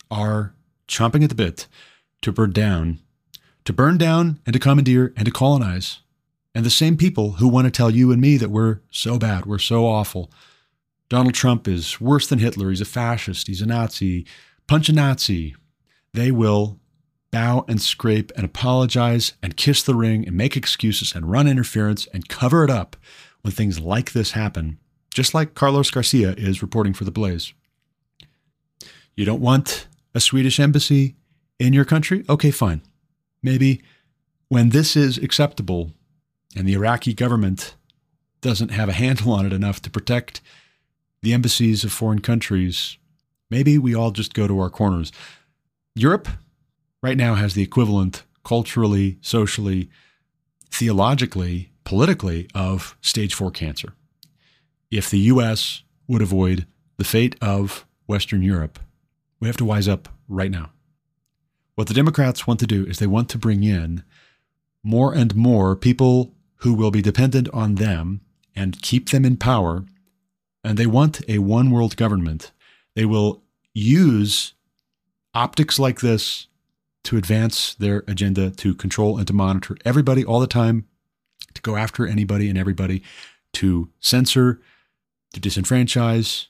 [0.10, 0.54] are
[0.88, 1.68] chomping at the bit
[2.22, 3.00] to burn down,
[3.66, 6.00] to burn down and to commandeer and to colonize.
[6.56, 9.46] And the same people who want to tell you and me that we're so bad,
[9.46, 10.32] we're so awful.
[11.10, 12.70] Donald Trump is worse than Hitler.
[12.70, 13.48] He's a fascist.
[13.48, 14.26] He's a Nazi.
[14.68, 15.56] Punch a Nazi.
[16.14, 16.80] They will
[17.32, 22.08] bow and scrape and apologize and kiss the ring and make excuses and run interference
[22.08, 22.96] and cover it up
[23.42, 24.80] when things like this happen,
[25.14, 27.54] just like Carlos Garcia is reporting for The Blaze.
[29.16, 31.16] You don't want a Swedish embassy
[31.60, 32.24] in your country?
[32.30, 32.82] Okay, fine.
[33.42, 33.82] Maybe
[34.50, 35.92] when this is acceptable
[36.56, 37.76] and the Iraqi government
[38.42, 40.42] doesn't have a handle on it enough to protect
[41.22, 42.98] the embassies of foreign countries,
[43.50, 45.12] maybe we all just go to our corners.
[45.96, 46.28] Europe,
[47.02, 49.90] right now has the equivalent culturally, socially,
[50.72, 53.94] theologically, politically of stage four cancer.
[54.92, 56.66] If the US would avoid
[56.98, 58.80] the fate of Western Europe,
[59.40, 60.72] we have to wise up right now.
[61.76, 64.04] What the Democrats want to do is they want to bring in
[64.84, 68.22] more and more people who will be dependent on them
[68.56, 69.86] and keep them in power.
[70.68, 72.52] And they want a one world government.
[72.94, 73.42] They will
[73.74, 74.54] use
[75.34, 76.48] optics like this
[77.06, 80.86] to advance their agenda to control and to monitor everybody all the time,
[81.54, 83.02] to go after anybody and everybody,
[83.54, 84.60] to censor,
[85.34, 86.48] to disenfranchise,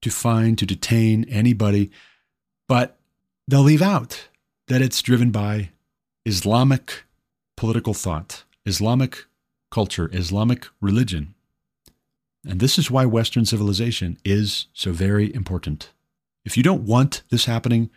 [0.00, 1.90] to fine, to detain anybody.
[2.68, 2.98] But
[3.46, 4.28] they'll leave out
[4.68, 5.72] that it's driven by
[6.24, 7.04] Islamic
[7.54, 9.26] political thought, Islamic
[9.70, 11.34] culture, Islamic religion.
[12.48, 15.90] And this is why Western civilization is so very important.
[16.44, 17.90] If you don't want this happening,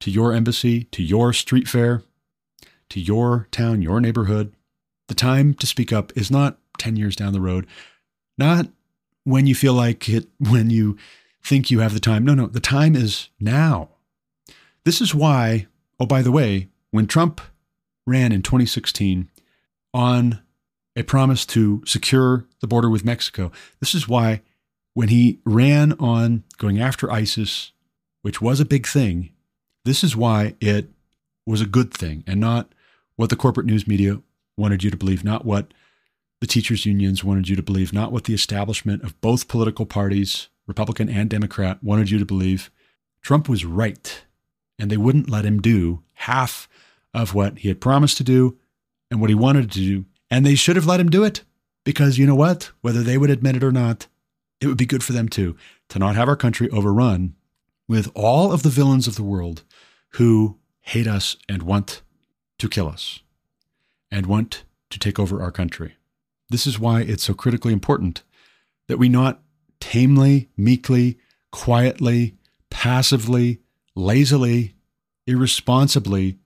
[0.00, 2.02] to your embassy, to your street fair,
[2.90, 4.54] to your town, your neighborhood.
[5.08, 7.66] The time to speak up is not 10 years down the road,
[8.36, 8.68] not
[9.24, 10.96] when you feel like it, when you
[11.42, 12.24] think you have the time.
[12.24, 13.90] No, no, the time is now.
[14.84, 15.66] This is why,
[15.98, 17.40] oh, by the way, when Trump
[18.06, 19.28] ran in 2016
[19.92, 20.42] on
[20.96, 23.52] a promise to secure the border with Mexico.
[23.80, 24.40] This is why
[24.94, 27.72] when he ran on going after ISIS,
[28.22, 29.30] which was a big thing,
[29.84, 30.88] this is why it
[31.46, 32.72] was a good thing and not
[33.16, 34.20] what the corporate news media
[34.56, 35.72] wanted you to believe, not what
[36.40, 40.48] the teachers' unions wanted you to believe, not what the establishment of both political parties,
[40.66, 42.70] Republican and Democrat, wanted you to believe.
[43.22, 44.24] Trump was right,
[44.78, 46.68] and they wouldn't let him do half
[47.14, 48.58] of what he had promised to do
[49.10, 50.04] and what he wanted to do.
[50.30, 51.42] And they should have let him do it
[51.84, 52.70] because you know what?
[52.80, 54.06] Whether they would admit it or not,
[54.60, 55.56] it would be good for them too
[55.88, 57.34] to not have our country overrun
[57.88, 59.62] with all of the villains of the world
[60.14, 62.02] who hate us and want
[62.58, 63.20] to kill us
[64.10, 65.96] and want to take over our country.
[66.48, 68.22] This is why it's so critically important
[68.88, 69.42] that we not
[69.80, 71.18] tamely, meekly,
[71.50, 72.36] quietly,
[72.70, 73.60] passively,
[73.94, 74.74] lazily,
[75.26, 76.38] irresponsibly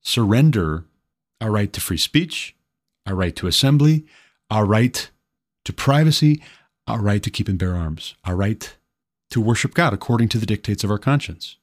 [0.00, 0.84] surrender
[1.40, 2.56] our right to free speech,
[3.08, 4.04] our right to assembly,
[4.50, 5.10] our right
[5.64, 6.42] to privacy,
[6.86, 8.76] our right to keep and bear arms, our right
[9.30, 11.56] to worship God according to the dictates of our conscience.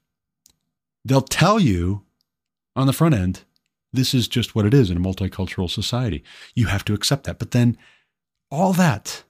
[1.04, 2.04] They'll tell you
[2.76, 3.44] on the front end,
[3.94, 6.24] this is just what it is in a multicultural society.
[6.56, 7.40] You have to accept that.
[7.40, 7.78] But then
[8.52, 9.24] all that,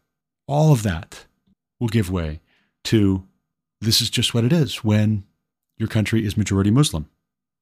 [0.47, 1.25] all of that
[1.79, 2.39] will give way
[2.85, 3.27] to
[3.81, 5.25] this is just what it is when
[5.77, 7.09] your country is majority Muslim.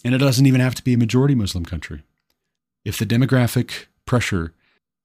[0.05, 2.03] And it doesn't even have to be a majority Muslim country.
[2.85, 4.53] If the demographic pressure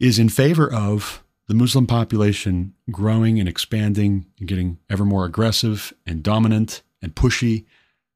[0.00, 5.92] is in favor of the Muslim population growing and expanding and getting ever more aggressive
[6.06, 7.64] and dominant and pushy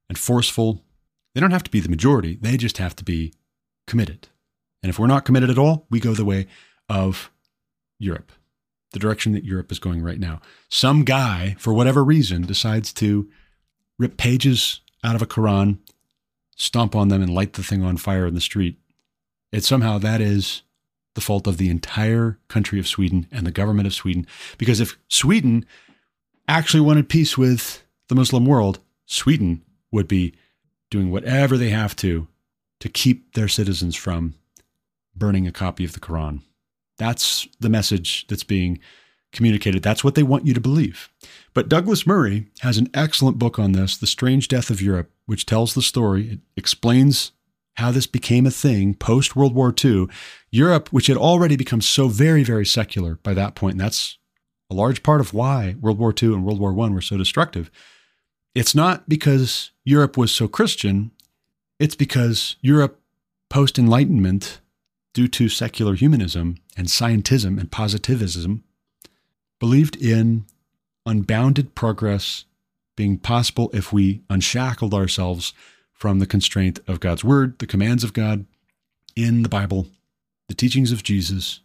[0.08, 0.84] and forceful,
[1.34, 2.38] they don't have to be the majority.
[2.40, 3.32] They just have to be
[3.86, 4.28] committed.
[4.82, 6.46] And if we're not committed at all, we go the way
[6.88, 7.30] of
[7.98, 8.32] Europe,
[8.92, 10.40] the direction that Europe is going right now.
[10.68, 13.30] Some guy, for whatever reason, decides to
[13.98, 15.78] rip pages out of a Quran
[16.56, 18.78] stomp on them and light the thing on fire in the street.
[19.52, 20.62] It somehow that is
[21.14, 24.26] the fault of the entire country of Sweden and the government of Sweden.
[24.58, 25.66] Because if Sweden
[26.48, 30.34] actually wanted peace with the Muslim world, Sweden would be
[30.90, 32.28] doing whatever they have to
[32.80, 34.34] to keep their citizens from
[35.14, 36.42] burning a copy of the Quran.
[36.98, 38.80] That's the message that's being
[39.32, 39.82] communicated.
[39.82, 41.08] That's what they want you to believe.
[41.54, 45.46] But Douglas Murray has an excellent book on this, The Strange Death of Europe, which
[45.46, 46.32] tells the story.
[46.32, 47.32] It explains
[47.74, 50.06] how this became a thing post World War II.
[50.50, 54.18] Europe, which had already become so very, very secular by that point, and that's
[54.70, 57.70] a large part of why World War II and World War I were so destructive.
[58.54, 61.10] It's not because Europe was so Christian,
[61.78, 63.00] it's because Europe
[63.48, 64.60] post Enlightenment,
[65.14, 68.64] due to secular humanism and scientism and positivism,
[69.58, 70.44] believed in
[71.04, 72.44] unbounded progress
[72.96, 75.52] being possible if we unshackled ourselves
[76.02, 78.44] from the constraint of God's word, the commands of God
[79.14, 79.86] in the Bible,
[80.48, 81.60] the teachings of Jesus,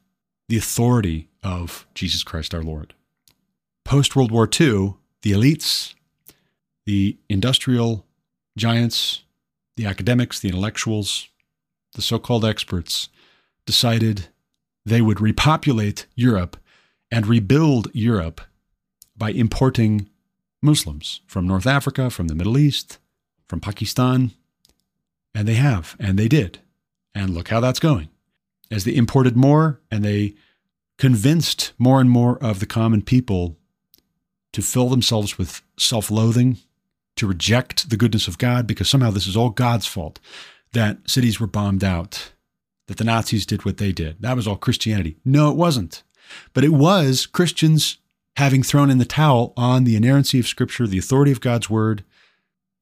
[0.48, 2.94] the authority of Jesus Christ our Lord.
[3.84, 5.96] Post World War II, the elites,
[6.86, 8.06] the industrial
[8.56, 9.24] giants,
[9.76, 11.30] the academics, the intellectuals,
[11.96, 13.10] the so called experts
[13.66, 14.28] decided
[14.86, 16.58] they would repopulate Europe
[17.10, 18.42] and rebuild Europe
[19.18, 20.12] by importing
[20.62, 23.00] Muslims from North Africa, from the Middle East,
[23.48, 24.32] from Pakistan.
[25.34, 26.60] And they have, and they did.
[27.14, 28.10] And look how that's going.
[28.72, 30.36] As they imported more and they
[30.98, 33.58] convinced more and more of the common people
[34.54, 36.58] to fill themselves with self loathing,
[37.16, 40.20] to reject the goodness of God, because somehow this is all God's fault
[40.74, 42.32] that cities were bombed out,
[42.88, 44.18] that the Nazis did what they did.
[44.22, 45.18] That was all Christianity.
[45.24, 46.04] No, it wasn't.
[46.54, 47.98] But it was Christians
[48.36, 52.04] having thrown in the towel on the inerrancy of Scripture, the authority of God's word,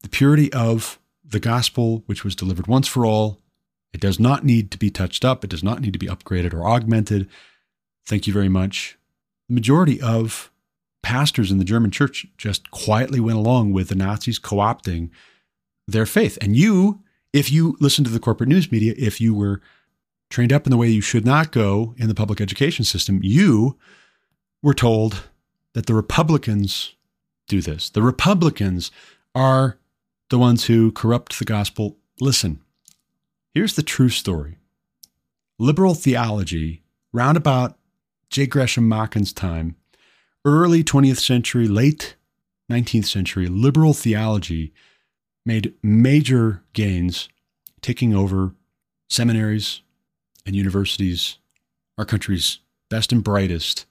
[0.06, 3.40] the purity of the gospel, which was delivered once for all.
[3.92, 6.54] It does not need to be touched up, it does not need to be upgraded
[6.54, 7.28] or augmented.
[8.06, 8.96] Thank you very much.
[9.48, 10.52] The majority of
[11.02, 15.10] pastors in the German church just quietly went along with the Nazis co opting
[15.88, 16.38] their faith.
[16.40, 17.00] And you,
[17.32, 19.60] if you listen to the corporate news media, if you were
[20.30, 23.76] trained up in the way you should not go in the public education system, you
[24.62, 25.24] were told
[25.72, 26.94] that the Republicans
[27.48, 27.90] do this.
[27.90, 28.92] The Republicans
[29.34, 29.78] are
[30.30, 31.96] the ones who corrupt the gospel.
[32.20, 32.60] Listen,
[33.54, 34.58] here's the true story.
[35.58, 37.78] Liberal theology, round about
[38.30, 38.46] J.
[38.46, 39.76] Gresham Machen's time,
[40.44, 42.16] early 20th century, late
[42.70, 44.72] 19th century, liberal theology
[45.44, 47.28] made major gains,
[47.80, 48.54] taking over
[49.08, 49.82] seminaries,
[50.44, 51.38] and universities,
[51.98, 53.86] our country's best and brightest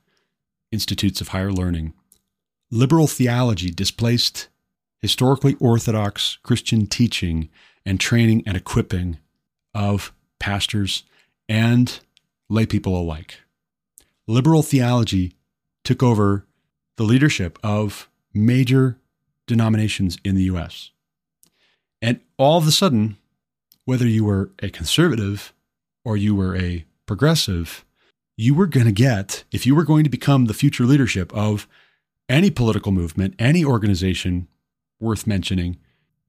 [0.72, 1.94] institutes of higher learning,
[2.72, 4.48] liberal theology displaced
[5.02, 7.50] historically orthodox Christian teaching
[7.86, 9.18] and training and equipping
[9.74, 11.04] of pastors,
[11.48, 12.00] and
[12.50, 13.40] lay people alike.
[14.28, 15.34] Liberal theology
[15.84, 16.46] took over
[16.98, 18.98] the leadership of major
[19.48, 20.92] denominations in the US.
[22.02, 23.18] And all of a sudden,
[23.86, 25.54] whether you were a conservative
[26.04, 27.86] or you were a progressive,
[28.38, 31.68] you were going to get, if you were going to become the future leadership of
[32.28, 34.48] any political movement, any organization
[35.00, 35.78] worth mentioning,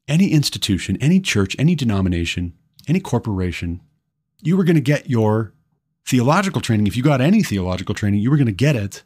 [0.08, 2.52] any institution, any church, any denomination,
[2.88, 3.80] any corporation,
[4.42, 5.52] you were going to get your
[6.04, 6.86] theological training.
[6.86, 9.02] If you got any theological training, you were going to get it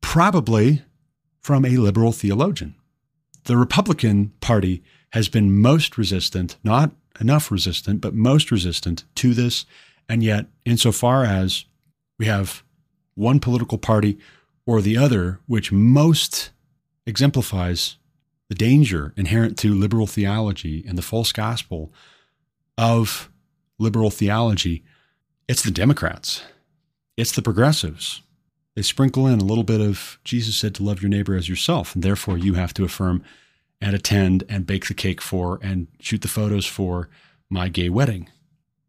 [0.00, 0.82] probably
[1.40, 2.74] from a liberal theologian.
[3.44, 4.82] The Republican Party
[5.12, 9.66] has been most resistant, not enough resistant, but most resistant to this.
[10.08, 11.64] And yet, insofar as
[12.18, 12.62] we have
[13.14, 14.18] one political party
[14.66, 16.50] or the other, which most
[17.06, 17.96] exemplifies
[18.52, 21.90] the danger inherent to liberal theology and the false gospel
[22.76, 23.30] of
[23.78, 24.84] liberal theology,
[25.48, 26.42] it's the Democrats,
[27.16, 28.20] it's the progressives.
[28.76, 31.94] They sprinkle in a little bit of Jesus said to love your neighbor as yourself,
[31.94, 33.24] and therefore you have to affirm
[33.80, 37.08] and attend and bake the cake for and shoot the photos for
[37.48, 38.28] my gay wedding.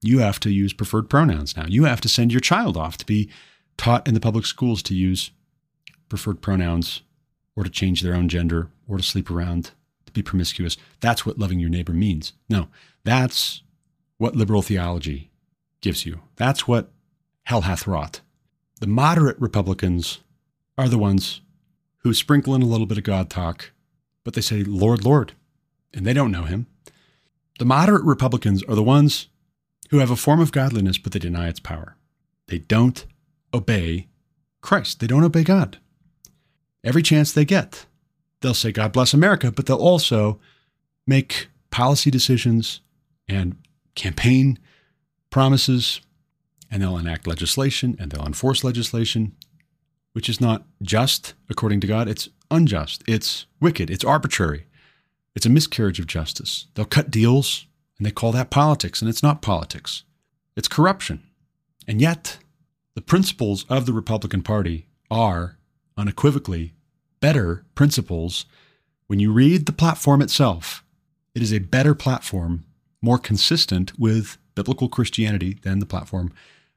[0.01, 1.68] You have to use preferred pronouns now.
[1.70, 3.30] You have to send your child off to be
[3.78, 5.32] taught in the public schools to use
[6.09, 7.01] preferred pronouns
[7.55, 9.71] or to change their own gender or to sleep around,
[10.05, 10.77] to be promiscuous.
[10.99, 12.33] That's what loving your neighbor means.
[12.49, 12.67] No,
[13.03, 13.63] that's
[14.17, 15.31] what liberal theology
[15.81, 16.21] gives you.
[16.35, 16.91] That's what
[17.43, 18.21] hell hath wrought.
[18.79, 20.19] The moderate Republicans
[20.77, 21.41] are the ones
[21.99, 23.71] who sprinkle in a little bit of God talk,
[24.23, 25.33] but they say, Lord, Lord,
[25.93, 26.67] and they don't know him.
[27.59, 29.27] The moderate Republicans are the ones
[29.89, 31.95] who have a form of godliness, but they deny its power.
[32.47, 33.05] They don't
[33.53, 34.07] obey
[34.61, 35.77] Christ, they don't obey God.
[36.83, 37.85] Every chance they get,
[38.43, 40.39] they'll say, God bless America, but they'll also
[41.07, 42.81] make policy decisions
[43.27, 43.57] and
[43.95, 44.59] campaign
[45.31, 46.01] promises,
[46.69, 49.35] and they'll enact legislation and they'll enforce legislation,
[50.13, 52.07] which is not just according to God.
[52.07, 53.03] It's unjust.
[53.07, 53.89] It's wicked.
[53.89, 54.67] It's arbitrary.
[55.35, 56.67] It's a miscarriage of justice.
[56.75, 57.65] They'll cut deals
[57.97, 60.03] and they call that politics, and it's not politics,
[60.55, 61.23] it's corruption.
[61.87, 62.37] And yet,
[62.95, 65.57] the principles of the Republican Party are
[65.97, 66.73] unequivocally
[67.24, 68.45] better principles.
[69.07, 70.84] When you read the platform itself,
[71.34, 72.65] it is a better platform,
[73.01, 76.34] more consistent with biblical Christianity than the platform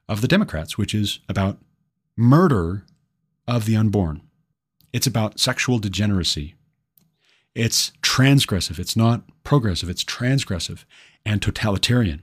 [0.07, 1.57] of the Democrats, which is about
[2.15, 2.85] murder
[3.45, 4.21] of the unborn.
[4.93, 6.55] It's about sexual degeneracy.
[7.53, 8.79] It's transgressive.
[8.79, 9.89] It's not progressive.
[9.89, 10.85] It's transgressive
[11.25, 12.21] and totalitarian.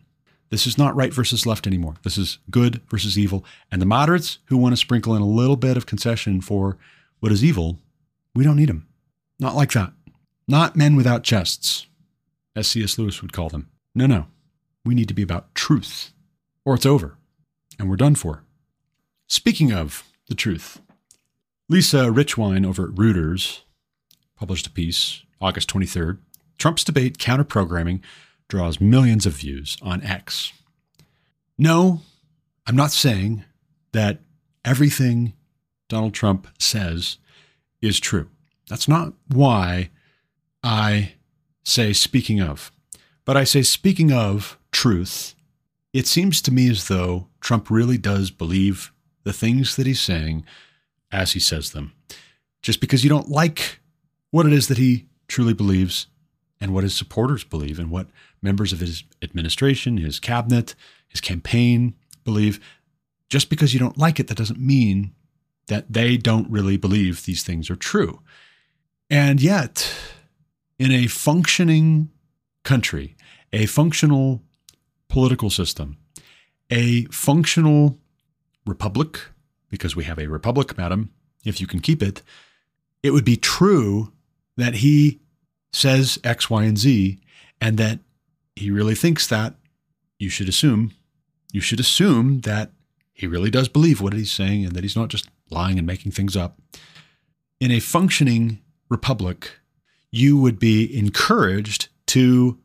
[0.48, 1.96] This is not right versus left anymore.
[2.04, 3.44] This is good versus evil.
[3.70, 6.78] And the moderates who want to sprinkle in a little bit of concession for
[7.20, 7.80] what is evil,
[8.34, 8.86] we don't need them.
[9.38, 9.92] Not like that.
[10.46, 11.86] Not men without chests,
[12.54, 12.98] as C.S.
[12.98, 13.70] Lewis would call them.
[13.94, 14.26] No, no.
[14.84, 16.12] We need to be about truth,
[16.64, 17.16] or it's over,
[17.78, 18.44] and we're done for.
[19.26, 20.80] Speaking of the truth,
[21.68, 23.60] Lisa Richwine over at Reuters
[24.36, 26.18] published a piece August 23rd
[26.58, 28.02] Trump's debate counter programming
[28.48, 30.52] draws millions of views on X.
[31.58, 32.00] No,
[32.66, 33.44] I'm not saying
[33.92, 34.20] that
[34.64, 35.34] everything
[35.88, 37.18] Donald Trump says
[37.84, 38.28] is true.
[38.68, 39.90] That's not why
[40.62, 41.14] I
[41.64, 42.72] say speaking of.
[43.24, 45.34] But I say speaking of truth,
[45.92, 48.92] it seems to me as though Trump really does believe
[49.22, 50.44] the things that he's saying
[51.10, 51.92] as he says them.
[52.62, 53.80] Just because you don't like
[54.30, 56.06] what it is that he truly believes
[56.60, 58.08] and what his supporters believe and what
[58.42, 60.74] members of his administration, his cabinet,
[61.08, 61.94] his campaign
[62.24, 62.60] believe.
[63.28, 65.12] Just because you don't like it, that doesn't mean
[65.66, 68.20] that they don't really believe these things are true.
[69.10, 69.94] And yet,
[70.78, 72.10] in a functioning
[72.64, 73.16] country,
[73.52, 74.42] a functional
[75.08, 75.98] political system,
[76.70, 77.98] a functional
[78.66, 79.20] republic,
[79.70, 81.10] because we have a republic, madam,
[81.44, 82.22] if you can keep it,
[83.02, 84.12] it would be true
[84.56, 85.20] that he
[85.72, 87.18] says X, Y, and Z,
[87.60, 88.00] and that
[88.56, 89.54] he really thinks that,
[90.18, 90.92] you should assume,
[91.52, 92.70] you should assume that
[93.12, 96.12] he really does believe what he's saying and that he's not just lying and making
[96.12, 96.58] things up.
[97.60, 99.52] In a functioning republic,
[100.10, 102.58] you would be encouraged to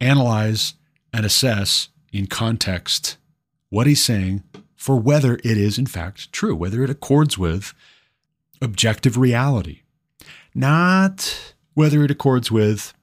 [0.00, 0.74] analyze
[1.12, 3.16] and assess in context
[3.68, 4.42] what he's saying
[4.74, 7.74] for whether it is in fact true, whether it accords with
[8.62, 9.80] objective reality,
[10.54, 12.94] not whether it accords with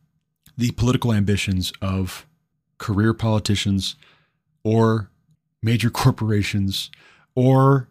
[0.58, 2.26] the political ambitions of
[2.78, 3.96] career politicians
[4.64, 5.10] or
[5.62, 6.92] major corporations
[7.36, 7.88] or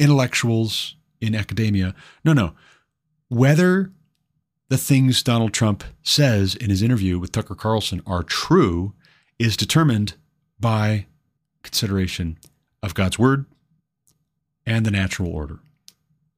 [0.00, 1.94] intellectuals in academia.
[2.24, 2.54] No, no.
[3.28, 3.92] Whether
[4.68, 8.94] the things Donald Trump says in his interview with Tucker Carlson are true
[9.38, 10.14] is determined
[10.58, 11.06] by
[11.62, 12.38] consideration
[12.82, 13.46] of God's word
[14.64, 15.60] and the natural order,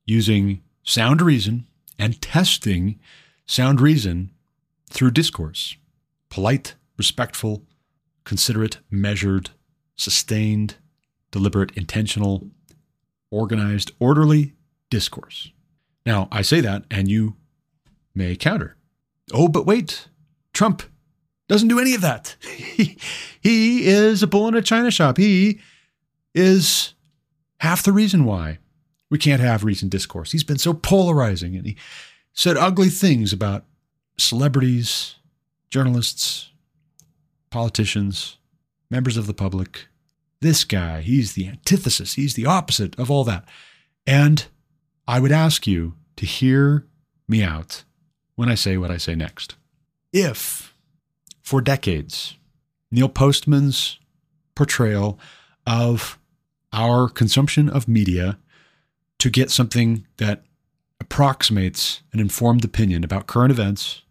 [0.04, 1.66] using sound reason
[1.98, 2.98] and testing
[3.46, 4.30] sound reason
[4.90, 5.76] through discourse
[6.28, 7.62] polite, respectful,
[8.24, 9.50] considerate, measured,
[9.96, 10.76] sustained,
[11.30, 12.48] deliberate, intentional,
[13.32, 14.52] organized, orderly
[14.90, 15.50] discourse.
[16.06, 17.34] Now, I say that, and you
[18.14, 18.76] may counter.
[19.32, 20.08] Oh, but wait,
[20.52, 20.82] Trump
[21.48, 22.36] doesn't do any of that.
[22.42, 22.96] he,
[23.42, 25.16] is a bull in a china shop.
[25.16, 25.60] He
[26.34, 26.94] is
[27.58, 28.58] half the reason why
[29.10, 30.32] we can't have recent discourse.
[30.32, 31.76] He's been so polarizing and he
[32.32, 33.64] said ugly things about
[34.16, 35.16] celebrities,
[35.70, 36.50] journalists,
[37.50, 38.38] politicians,
[38.90, 39.86] members of the public.
[40.42, 43.44] This guy, he's the antithesis, he's the opposite of all that.
[44.08, 44.44] And
[45.06, 46.84] I would ask you to hear
[47.28, 47.84] me out
[48.34, 49.54] when I say what I say next.
[50.12, 50.74] If,
[51.40, 52.36] for decades,
[52.90, 54.00] Neil Postman's
[54.56, 55.16] portrayal
[55.64, 56.18] of
[56.72, 58.36] our consumption of media
[59.20, 60.42] to get something that
[60.98, 64.02] approximates an informed opinion about current events,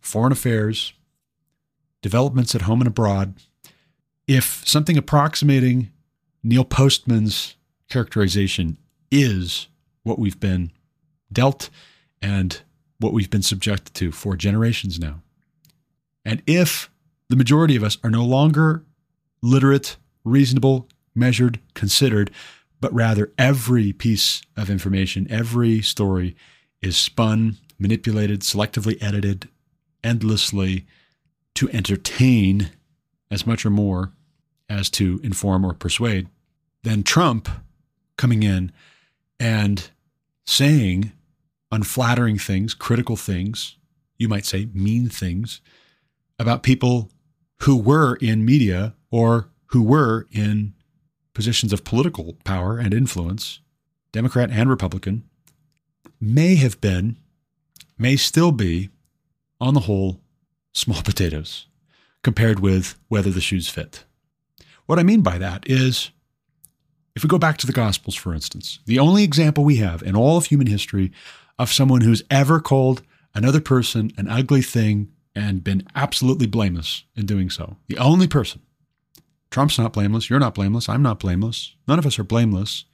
[0.00, 0.92] foreign affairs,
[2.02, 3.36] developments at home and abroad,
[4.28, 5.90] if something approximating
[6.44, 7.56] Neil Postman's
[7.88, 8.76] characterization
[9.10, 9.68] is
[10.02, 10.70] what we've been
[11.32, 11.70] dealt
[12.20, 12.60] and
[13.00, 15.22] what we've been subjected to for generations now.
[16.24, 16.90] And if
[17.30, 18.84] the majority of us are no longer
[19.42, 22.30] literate, reasonable, measured, considered,
[22.80, 26.36] but rather every piece of information, every story
[26.82, 29.48] is spun, manipulated, selectively edited,
[30.04, 30.86] endlessly
[31.54, 32.70] to entertain
[33.30, 34.12] as much or more
[34.68, 36.28] as to inform or persuade,
[36.82, 37.48] then Trump
[38.16, 38.72] coming in
[39.40, 39.90] and
[40.46, 41.12] saying
[41.70, 43.76] unflattering things, critical things,
[44.16, 45.60] you might say mean things
[46.38, 47.10] about people
[47.62, 50.74] who were in media or who were in
[51.34, 53.60] positions of political power and influence,
[54.12, 55.24] Democrat and Republican,
[56.20, 57.16] may have been,
[57.96, 58.90] may still be,
[59.60, 60.20] on the whole,
[60.72, 61.66] small potatoes
[62.22, 64.04] compared with whether the shoes fit.
[64.88, 66.12] What I mean by that is
[67.14, 70.16] if we go back to the Gospels, for instance, the only example we have in
[70.16, 71.12] all of human history
[71.58, 73.02] of someone who's ever called
[73.34, 78.62] another person an ugly thing and been absolutely blameless in doing so, the only person.
[79.50, 80.30] Trump's not blameless.
[80.30, 80.88] You're not blameless.
[80.88, 81.74] I'm not blameless.
[81.86, 82.86] None of us are blameless.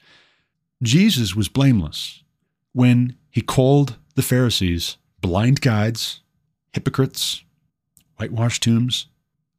[0.83, 2.25] Jesus was blameless
[2.73, 6.23] when he called the Pharisees blind guides,
[6.73, 7.45] hypocrites,
[8.17, 9.07] whitewashed tombs,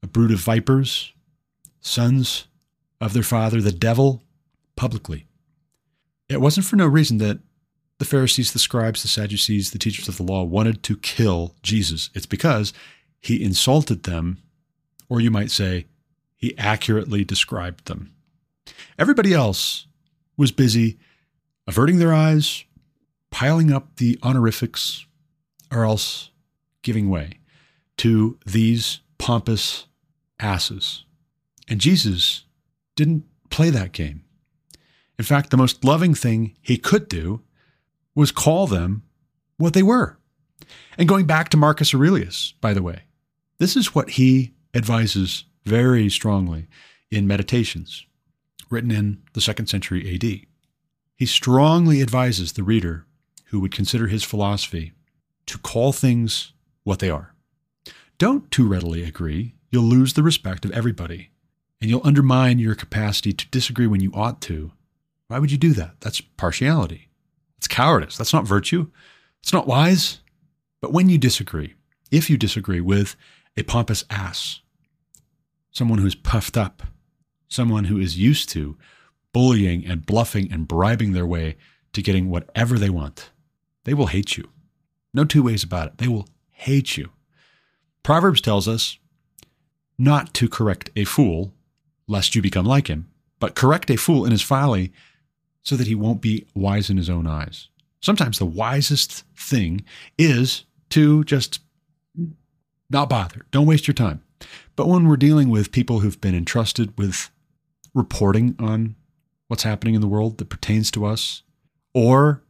[0.03, 1.13] a brood of vipers,
[1.85, 2.47] sons
[2.99, 4.23] of their father, the devil,
[4.75, 5.27] publicly.
[6.27, 7.39] It wasn't for no reason that
[7.99, 12.09] the Pharisees, the scribes, the Sadducees, the teachers of the law wanted to kill Jesus.
[12.13, 12.73] It's because
[13.21, 14.39] he insulted them,
[15.07, 15.85] or you might say,
[16.35, 18.13] he accurately described them.
[18.97, 19.85] Everybody else
[20.35, 20.97] was busy
[21.67, 22.65] averting their eyes,
[23.29, 25.05] piling up the honorifics,
[25.71, 26.31] or else
[26.81, 27.39] giving way
[27.97, 29.85] to these pompous
[30.39, 31.05] asses.
[31.67, 32.43] And Jesus
[32.95, 34.23] didn't play that game.
[35.17, 37.41] In fact, the most loving thing he could do
[38.13, 39.03] was call them
[39.57, 40.17] what they were.
[40.97, 43.03] And going back to Marcus Aurelius, by the way,
[43.59, 46.67] this is what he advises very strongly
[47.09, 48.05] in Meditations,
[48.69, 50.47] written in the second century AD.
[51.15, 53.05] He strongly advises the reader
[53.45, 54.93] who would consider his philosophy
[55.45, 56.51] to call things
[56.83, 57.33] what they are.
[58.17, 59.55] Don't too readily agree.
[59.71, 61.29] You'll lose the respect of everybody,
[61.81, 64.71] and you'll undermine your capacity to disagree when you ought to
[65.27, 66.01] why would you do that?
[66.01, 67.09] That's partiality.
[67.57, 68.17] It's cowardice.
[68.17, 68.91] That's not virtue.
[69.41, 70.19] It's not wise.
[70.81, 71.75] But when you disagree,
[72.11, 73.15] if you disagree with
[73.57, 74.61] a pompous ass,
[75.71, 76.83] someone who's puffed up,
[77.47, 78.77] someone who is used to
[79.33, 81.57] bullying and bluffing and bribing their way
[81.93, 83.31] to getting whatever they want,
[83.83, 84.49] they will hate you.
[85.13, 85.97] No two ways about it.
[85.97, 87.09] They will hate you.
[88.03, 88.99] Proverbs tells us
[89.97, 91.54] not to correct a fool
[92.07, 93.09] lest you become like him,
[93.39, 94.93] but correct a fool in his folly
[95.63, 97.69] so that he won't be wise in his own eyes.
[98.01, 99.83] Sometimes the wisest thing
[100.17, 101.59] is to just
[102.89, 103.45] not bother.
[103.51, 104.21] Don't waste your time.
[104.75, 107.31] But when we're dealing with people who've been entrusted with
[107.93, 108.95] reporting on
[109.47, 111.41] what's happening in the world that pertains to us,
[111.93, 112.43] or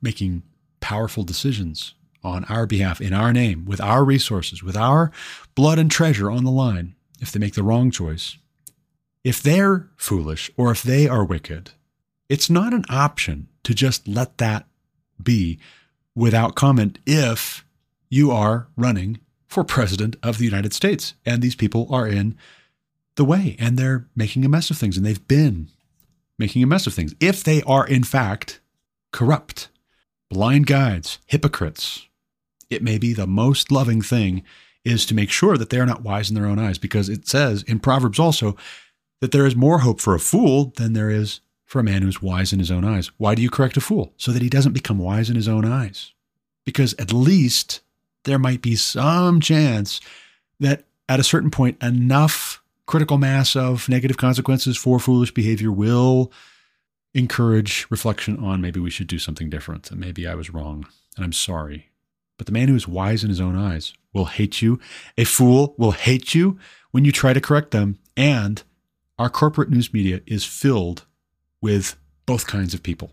[0.00, 0.42] making
[0.80, 1.94] powerful decisions
[2.24, 5.10] on our behalf, in our name, with our resources, with our
[5.54, 8.36] blood and treasure on the line, if they make the wrong choice,
[9.24, 11.72] if they're foolish or if they are wicked,
[12.28, 14.66] it's not an option to just let that
[15.22, 15.58] be
[16.14, 17.64] without comment if
[18.10, 22.36] you are running for president of the United States and these people are in
[23.16, 25.68] the way and they're making a mess of things and they've been
[26.38, 27.14] making a mess of things.
[27.20, 28.60] If they are, in fact,
[29.12, 29.68] corrupt,
[30.30, 32.08] blind guides, hypocrites,
[32.70, 34.42] it may be the most loving thing
[34.84, 37.28] is to make sure that they are not wise in their own eyes because it
[37.28, 38.56] says in Proverbs also
[39.22, 42.20] that there is more hope for a fool than there is for a man who's
[42.20, 43.12] wise in his own eyes.
[43.18, 44.12] Why do you correct a fool?
[44.16, 46.12] So that he doesn't become wise in his own eyes.
[46.64, 47.82] Because at least
[48.24, 50.00] there might be some chance
[50.58, 56.32] that at a certain point, enough critical mass of negative consequences for foolish behavior will
[57.14, 60.84] encourage reflection on maybe we should do something different and maybe I was wrong
[61.14, 61.90] and I'm sorry.
[62.38, 64.80] But the man who is wise in his own eyes will hate you.
[65.16, 66.58] A fool will hate you
[66.90, 68.00] when you try to correct them.
[68.16, 68.64] And
[69.22, 71.06] our corporate news media is filled
[71.60, 71.94] with
[72.26, 73.12] both kinds of people.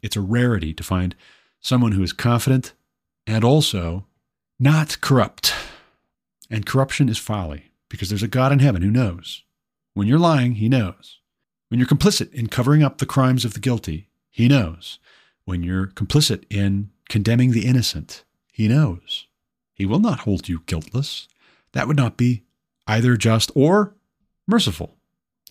[0.00, 1.16] It's a rarity to find
[1.58, 2.72] someone who is confident
[3.26, 4.06] and also
[4.60, 5.52] not corrupt.
[6.48, 9.42] And corruption is folly because there's a God in heaven who knows.
[9.92, 11.18] When you're lying, he knows.
[11.68, 15.00] When you're complicit in covering up the crimes of the guilty, he knows.
[15.46, 18.22] When you're complicit in condemning the innocent,
[18.52, 19.26] he knows.
[19.74, 21.26] He will not hold you guiltless.
[21.72, 22.44] That would not be
[22.86, 23.96] either just or
[24.46, 24.94] merciful,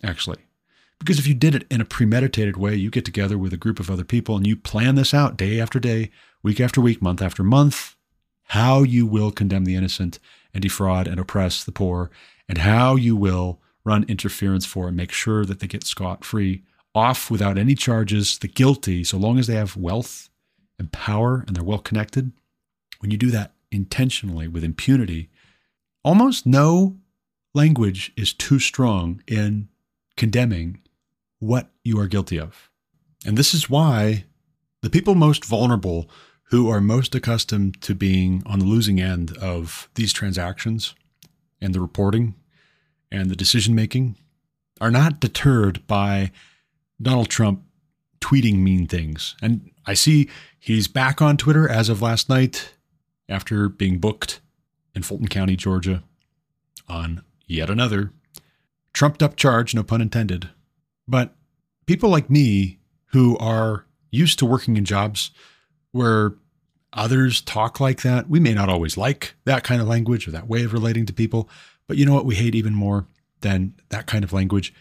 [0.04, 0.40] actually.
[1.00, 3.80] Because if you did it in a premeditated way, you get together with a group
[3.80, 6.12] of other people and you plan this out day after day,
[6.44, 7.96] week after week, month after month,
[8.48, 10.20] how you will condemn the innocent
[10.54, 12.10] and defraud and oppress the poor,
[12.48, 16.64] and how you will run interference for and make sure that they get scot free,
[16.96, 20.30] off without any charges, the guilty, so long as they have wealth
[20.78, 22.32] and power and they're well connected.
[23.00, 25.30] When you do that intentionally with impunity,
[26.04, 26.98] almost no
[27.54, 29.70] language is too strong in
[30.20, 30.82] condemning
[31.40, 32.70] what you are guilty of.
[33.26, 34.26] And this is why
[34.82, 36.10] the people most vulnerable
[36.50, 40.94] who are most accustomed to being on the losing end of these transactions
[41.62, 42.36] and the reporting
[43.12, 44.16] and the decision making
[44.82, 46.32] are not deterred by
[47.02, 47.64] Donald Trump
[48.20, 49.36] tweeting mean things.
[49.42, 50.30] And I see
[50.60, 52.74] he's back on Twitter as of last night
[53.30, 54.42] after being booked
[54.94, 56.04] in Fulton County, Georgia
[56.90, 58.12] on yet another
[58.94, 60.50] trumped up charge, no pun intended.
[61.08, 61.36] But
[61.86, 65.32] people like me who are used to working in jobs
[65.92, 66.36] where
[66.94, 68.30] others talk like that.
[68.30, 71.14] We may not always like that kind of language or that way of relating to
[71.14, 71.50] people,
[71.88, 73.08] but you know what we hate even more
[73.42, 74.74] than that kind of language?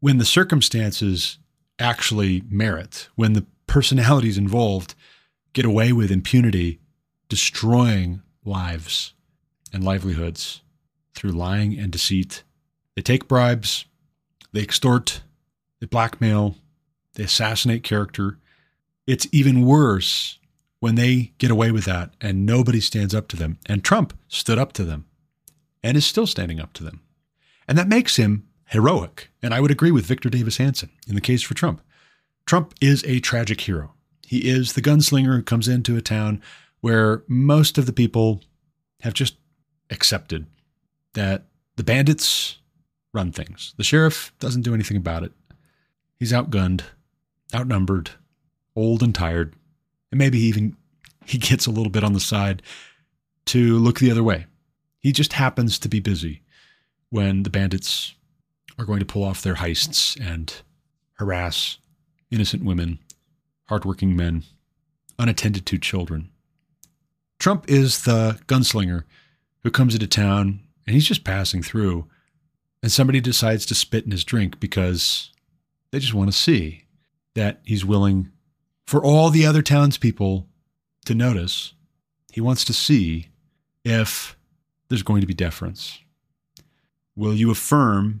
[0.00, 1.38] When the circumstances
[1.78, 4.94] actually merit, when the personalities involved
[5.52, 6.80] get away with impunity,
[7.28, 9.14] destroying lives
[9.72, 10.60] and livelihoods
[11.14, 12.42] through lying and deceit.
[12.96, 13.84] They take bribes,
[14.52, 15.20] they extort,
[15.80, 16.56] they blackmail,
[17.14, 18.38] they assassinate character.
[19.06, 20.38] It's even worse
[20.80, 23.58] when they get away with that and nobody stands up to them.
[23.66, 25.06] And Trump stood up to them
[25.82, 27.02] and is still standing up to them.
[27.68, 29.30] And that makes him heroic.
[29.42, 31.80] And I would agree with Victor Davis Hanson in the case for Trump.
[32.46, 33.92] Trump is a tragic hero.
[34.26, 36.42] He is the gunslinger who comes into a town
[36.80, 38.42] where most of the people
[39.00, 39.36] have just
[39.90, 40.46] accepted
[41.14, 41.44] that
[41.76, 42.58] the bandits
[43.16, 43.74] run things.
[43.78, 45.32] The sheriff doesn't do anything about it.
[46.18, 46.82] He's outgunned,
[47.54, 48.10] outnumbered,
[48.76, 49.54] old and tired,
[50.12, 50.76] and maybe even
[51.26, 52.62] he gets a little bit on the side
[53.46, 54.46] to look the other way.
[55.00, 56.42] He just happens to be busy
[57.10, 58.14] when the bandits
[58.78, 60.52] are going to pull off their heists and
[61.14, 61.78] harass
[62.30, 62.98] innocent women,
[63.68, 64.42] hardworking men,
[65.18, 66.30] unattended to children.
[67.38, 69.04] Trump is the gunslinger
[69.62, 72.06] who comes into town and he's just passing through,
[72.86, 75.32] and somebody decides to spit in his drink because
[75.90, 76.84] they just want to see
[77.34, 78.30] that he's willing
[78.86, 80.46] for all the other townspeople
[81.04, 81.72] to notice.
[82.30, 83.26] He wants to see
[83.84, 84.36] if
[84.88, 85.98] there's going to be deference.
[87.16, 88.20] Will you affirm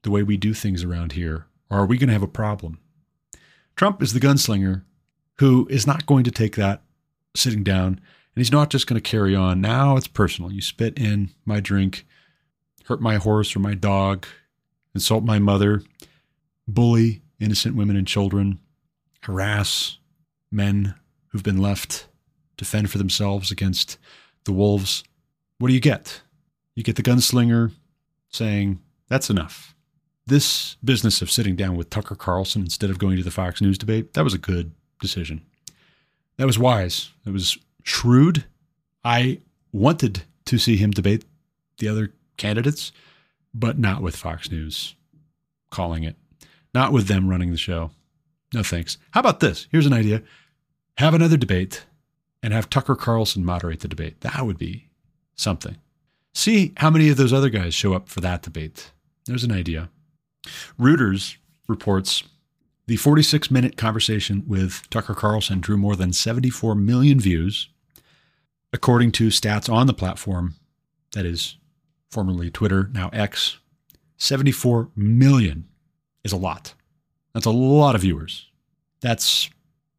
[0.00, 2.78] the way we do things around here, or are we going to have a problem?
[3.76, 4.82] Trump is the gunslinger
[5.40, 6.80] who is not going to take that
[7.34, 7.98] sitting down, and
[8.34, 9.60] he's not just going to carry on.
[9.60, 10.50] Now it's personal.
[10.50, 12.06] You spit in my drink,
[12.86, 14.26] hurt my horse or my dog,
[14.94, 15.82] insult my mother,
[16.66, 18.58] bully innocent women and children,
[19.22, 19.98] harass
[20.50, 20.94] men
[21.28, 22.08] who've been left
[22.56, 23.98] to fend for themselves against
[24.44, 25.04] the wolves.
[25.58, 26.22] What do you get?
[26.74, 27.72] You get the gunslinger
[28.28, 29.74] saying, That's enough.
[30.26, 33.78] This business of sitting down with Tucker Carlson instead of going to the Fox News
[33.78, 35.42] debate, that was a good decision.
[36.36, 37.10] That was wise.
[37.24, 38.44] It was shrewd.
[39.04, 39.40] I
[39.72, 41.24] wanted to see him debate
[41.78, 42.92] the other candidates,
[43.54, 44.94] but not with Fox News
[45.70, 46.16] calling it,
[46.74, 47.90] not with them running the show.
[48.54, 48.98] No thanks.
[49.10, 49.66] How about this?
[49.70, 50.22] Here's an idea
[50.98, 51.84] have another debate
[52.42, 54.20] and have Tucker Carlson moderate the debate.
[54.20, 54.88] That would be
[55.34, 55.76] something.
[56.34, 58.92] See how many of those other guys show up for that debate.
[59.26, 59.90] There's an idea.
[60.78, 61.36] Reuters
[61.68, 62.22] reports
[62.86, 67.68] the 46 minute conversation with Tucker Carlson drew more than 74 million views.
[68.72, 70.54] According to stats on the platform,
[71.12, 71.56] that is
[72.10, 73.58] formerly Twitter, now X,
[74.16, 75.68] 74 million
[76.24, 76.74] is a lot.
[77.34, 78.50] That's a lot of viewers.
[79.00, 79.50] That's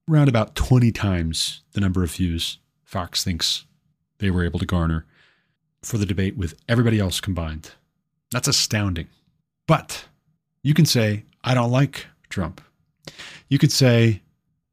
[0.10, 3.66] around about 20 times the number of views Fox thinks
[4.20, 5.06] they were able to garner
[5.84, 7.72] for the debate with everybody else combined.
[8.32, 9.08] That's astounding.
[9.68, 10.06] But
[10.64, 12.62] you can say, I don't like Trump.
[13.50, 14.22] You could say,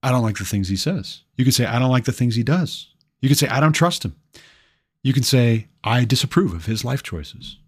[0.02, 1.22] I don't like the things he says.
[1.36, 2.88] You could say, I don't like the things he does.
[3.20, 4.16] You could say, I don't trust him.
[5.04, 7.58] You can say, I disapprove of his life choices.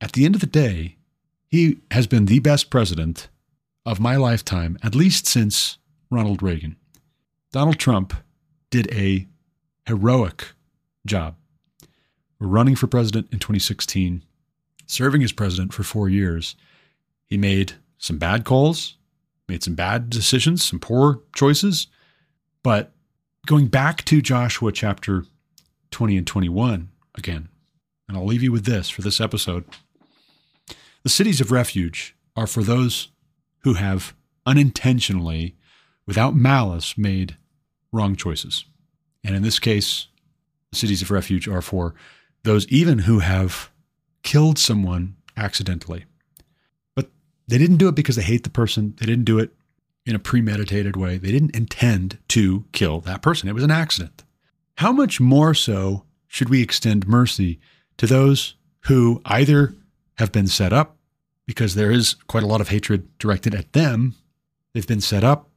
[0.00, 0.96] At the end of the day,
[1.46, 3.28] he has been the best president
[3.84, 5.76] of my lifetime, at least since
[6.10, 6.76] Ronald Reagan.
[7.52, 8.14] Donald Trump
[8.70, 9.28] did a
[9.86, 10.52] heroic
[11.04, 11.36] job
[12.40, 14.24] running for president in 2016,
[14.86, 16.56] serving as president for four years.
[17.26, 18.96] He made some bad calls,
[19.46, 21.88] made some bad decisions, some poor choices.
[22.62, 22.92] But
[23.46, 25.24] going back to Joshua chapter
[25.90, 27.48] 20 and 21 again,
[28.08, 29.64] and I'll leave you with this for this episode.
[31.02, 33.08] The cities of refuge are for those
[33.60, 34.14] who have
[34.46, 35.56] unintentionally,
[36.06, 37.36] without malice, made
[37.92, 38.64] wrong choices.
[39.24, 40.08] And in this case,
[40.70, 41.94] the cities of refuge are for
[42.44, 43.70] those even who have
[44.22, 46.04] killed someone accidentally.
[46.94, 47.10] But
[47.46, 48.94] they didn't do it because they hate the person.
[48.98, 49.50] They didn't do it
[50.06, 51.18] in a premeditated way.
[51.18, 53.48] They didn't intend to kill that person.
[53.48, 54.24] It was an accident.
[54.78, 57.58] How much more so should we extend mercy
[57.96, 59.74] to those who either
[60.18, 60.96] have been set up
[61.46, 64.14] because there is quite a lot of hatred directed at them,
[64.72, 65.50] they've been set up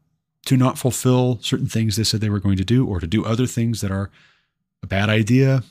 [0.48, 3.24] to not fulfill certain things they said they were going to do or to do
[3.24, 4.10] other things that are
[4.82, 5.62] a bad idea.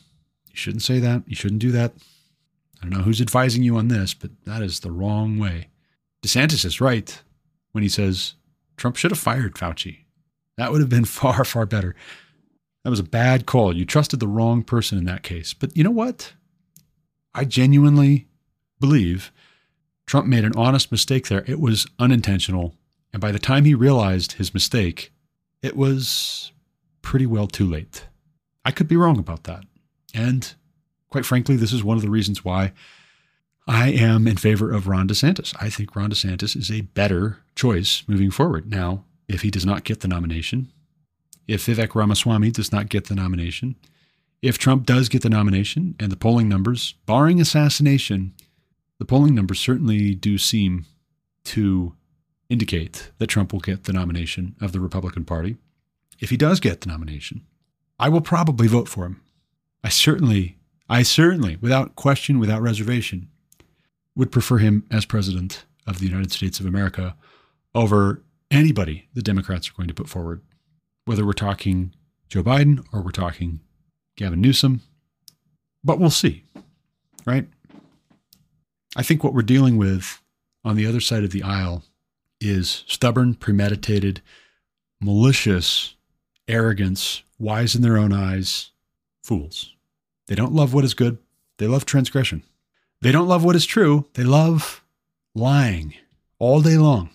[0.47, 1.25] You shouldn't say that.
[1.27, 1.95] You shouldn't do that.
[2.81, 5.71] I don't know who's advising you on this, but that is the wrong way.
[6.23, 7.21] DeSantis is right
[7.73, 8.35] when he says
[8.77, 10.05] Trump should have fired Fauci.
[10.57, 11.97] That would have been far, far better.
[12.85, 13.77] That was a bad call.
[13.77, 15.53] You trusted the wrong person in that case.
[15.53, 16.33] But you know what?
[17.35, 18.27] I genuinely
[18.81, 19.31] believe
[20.07, 21.45] Trump made an honest mistake there.
[21.47, 22.75] It was unintentional.
[23.13, 25.13] And by the time he realized his mistake,
[25.63, 26.53] it was
[27.03, 28.07] pretty well too late.
[28.65, 29.65] I could be wrong about that.
[30.15, 30.53] And
[31.09, 32.73] quite frankly, this is one of the reasons why
[33.67, 35.55] I am in favor of Ron DeSantis.
[35.61, 38.71] I think Ron DeSantis is a better choice moving forward.
[38.71, 40.73] Now, if he does not get the nomination,
[41.47, 43.77] if Vivek Ramaswamy does not get the nomination,
[44.43, 48.33] if Trump does get the nomination and the polling numbers, barring assassination,
[48.99, 50.87] the polling numbers certainly do seem
[51.45, 51.95] to
[52.49, 55.57] indicate that Trump will get the nomination of the Republican Party.
[56.19, 57.43] If he does get the nomination,
[57.99, 59.21] I will probably vote for him.
[59.85, 60.59] I certainly,
[60.89, 63.29] I certainly, without question, without reservation,
[64.15, 67.17] would prefer him as president of the United States of America
[67.75, 70.43] over anybody the Democrats are going to put forward,
[71.11, 71.93] whether we're talking
[72.29, 73.59] Joe Biden or we're talking
[74.17, 74.83] Gavin Newsom.
[75.83, 76.45] But we'll see,
[77.27, 77.49] right?
[78.95, 80.23] I think what we're dealing with
[80.65, 81.83] on the other side of the aisle
[82.41, 84.23] is stubborn, premeditated,
[85.01, 85.97] malicious
[86.47, 88.71] arrogance, wise in their own eyes,
[89.25, 89.75] fools.
[90.29, 91.19] They don't love what is good,
[91.59, 92.45] they love transgression.
[93.01, 94.85] They don't love what is true, they love
[95.35, 95.93] lying
[96.39, 97.11] all day long.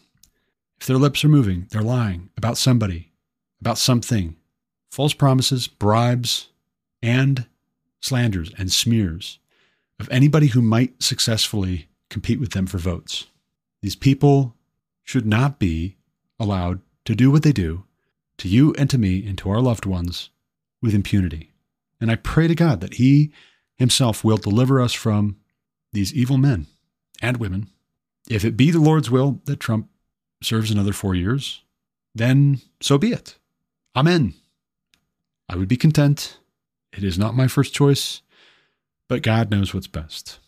[0.81, 3.13] If their lips are moving, they're lying about somebody,
[3.61, 4.35] about something.
[4.91, 6.49] False promises, bribes,
[7.01, 7.45] and
[7.99, 9.39] slanders and smears
[9.99, 13.27] of anybody who might successfully compete with them for votes.
[13.81, 14.55] These people
[15.03, 15.97] should not be
[16.39, 17.83] allowed to do what they do
[18.37, 20.29] to you and to me and to our loved ones
[20.81, 21.51] with impunity.
[22.01, 23.31] And I pray to God that He
[23.77, 25.37] Himself will deliver us from
[25.93, 26.67] these evil men
[27.21, 27.69] and women.
[28.29, 29.89] If it be the Lord's will that Trump
[30.43, 31.61] serves another four years,
[32.13, 33.37] then so be it.
[33.95, 34.33] Amen.
[35.47, 36.37] I would be content.
[36.91, 38.21] It is not my first choice,
[39.07, 40.39] but God knows what's best.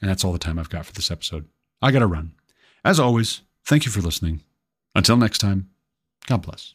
[0.00, 1.46] And that's all the time I've got for this episode.
[1.80, 2.32] I got to run.
[2.84, 4.42] As always, thank you for listening.
[4.94, 5.70] Until next time,
[6.26, 6.74] God bless.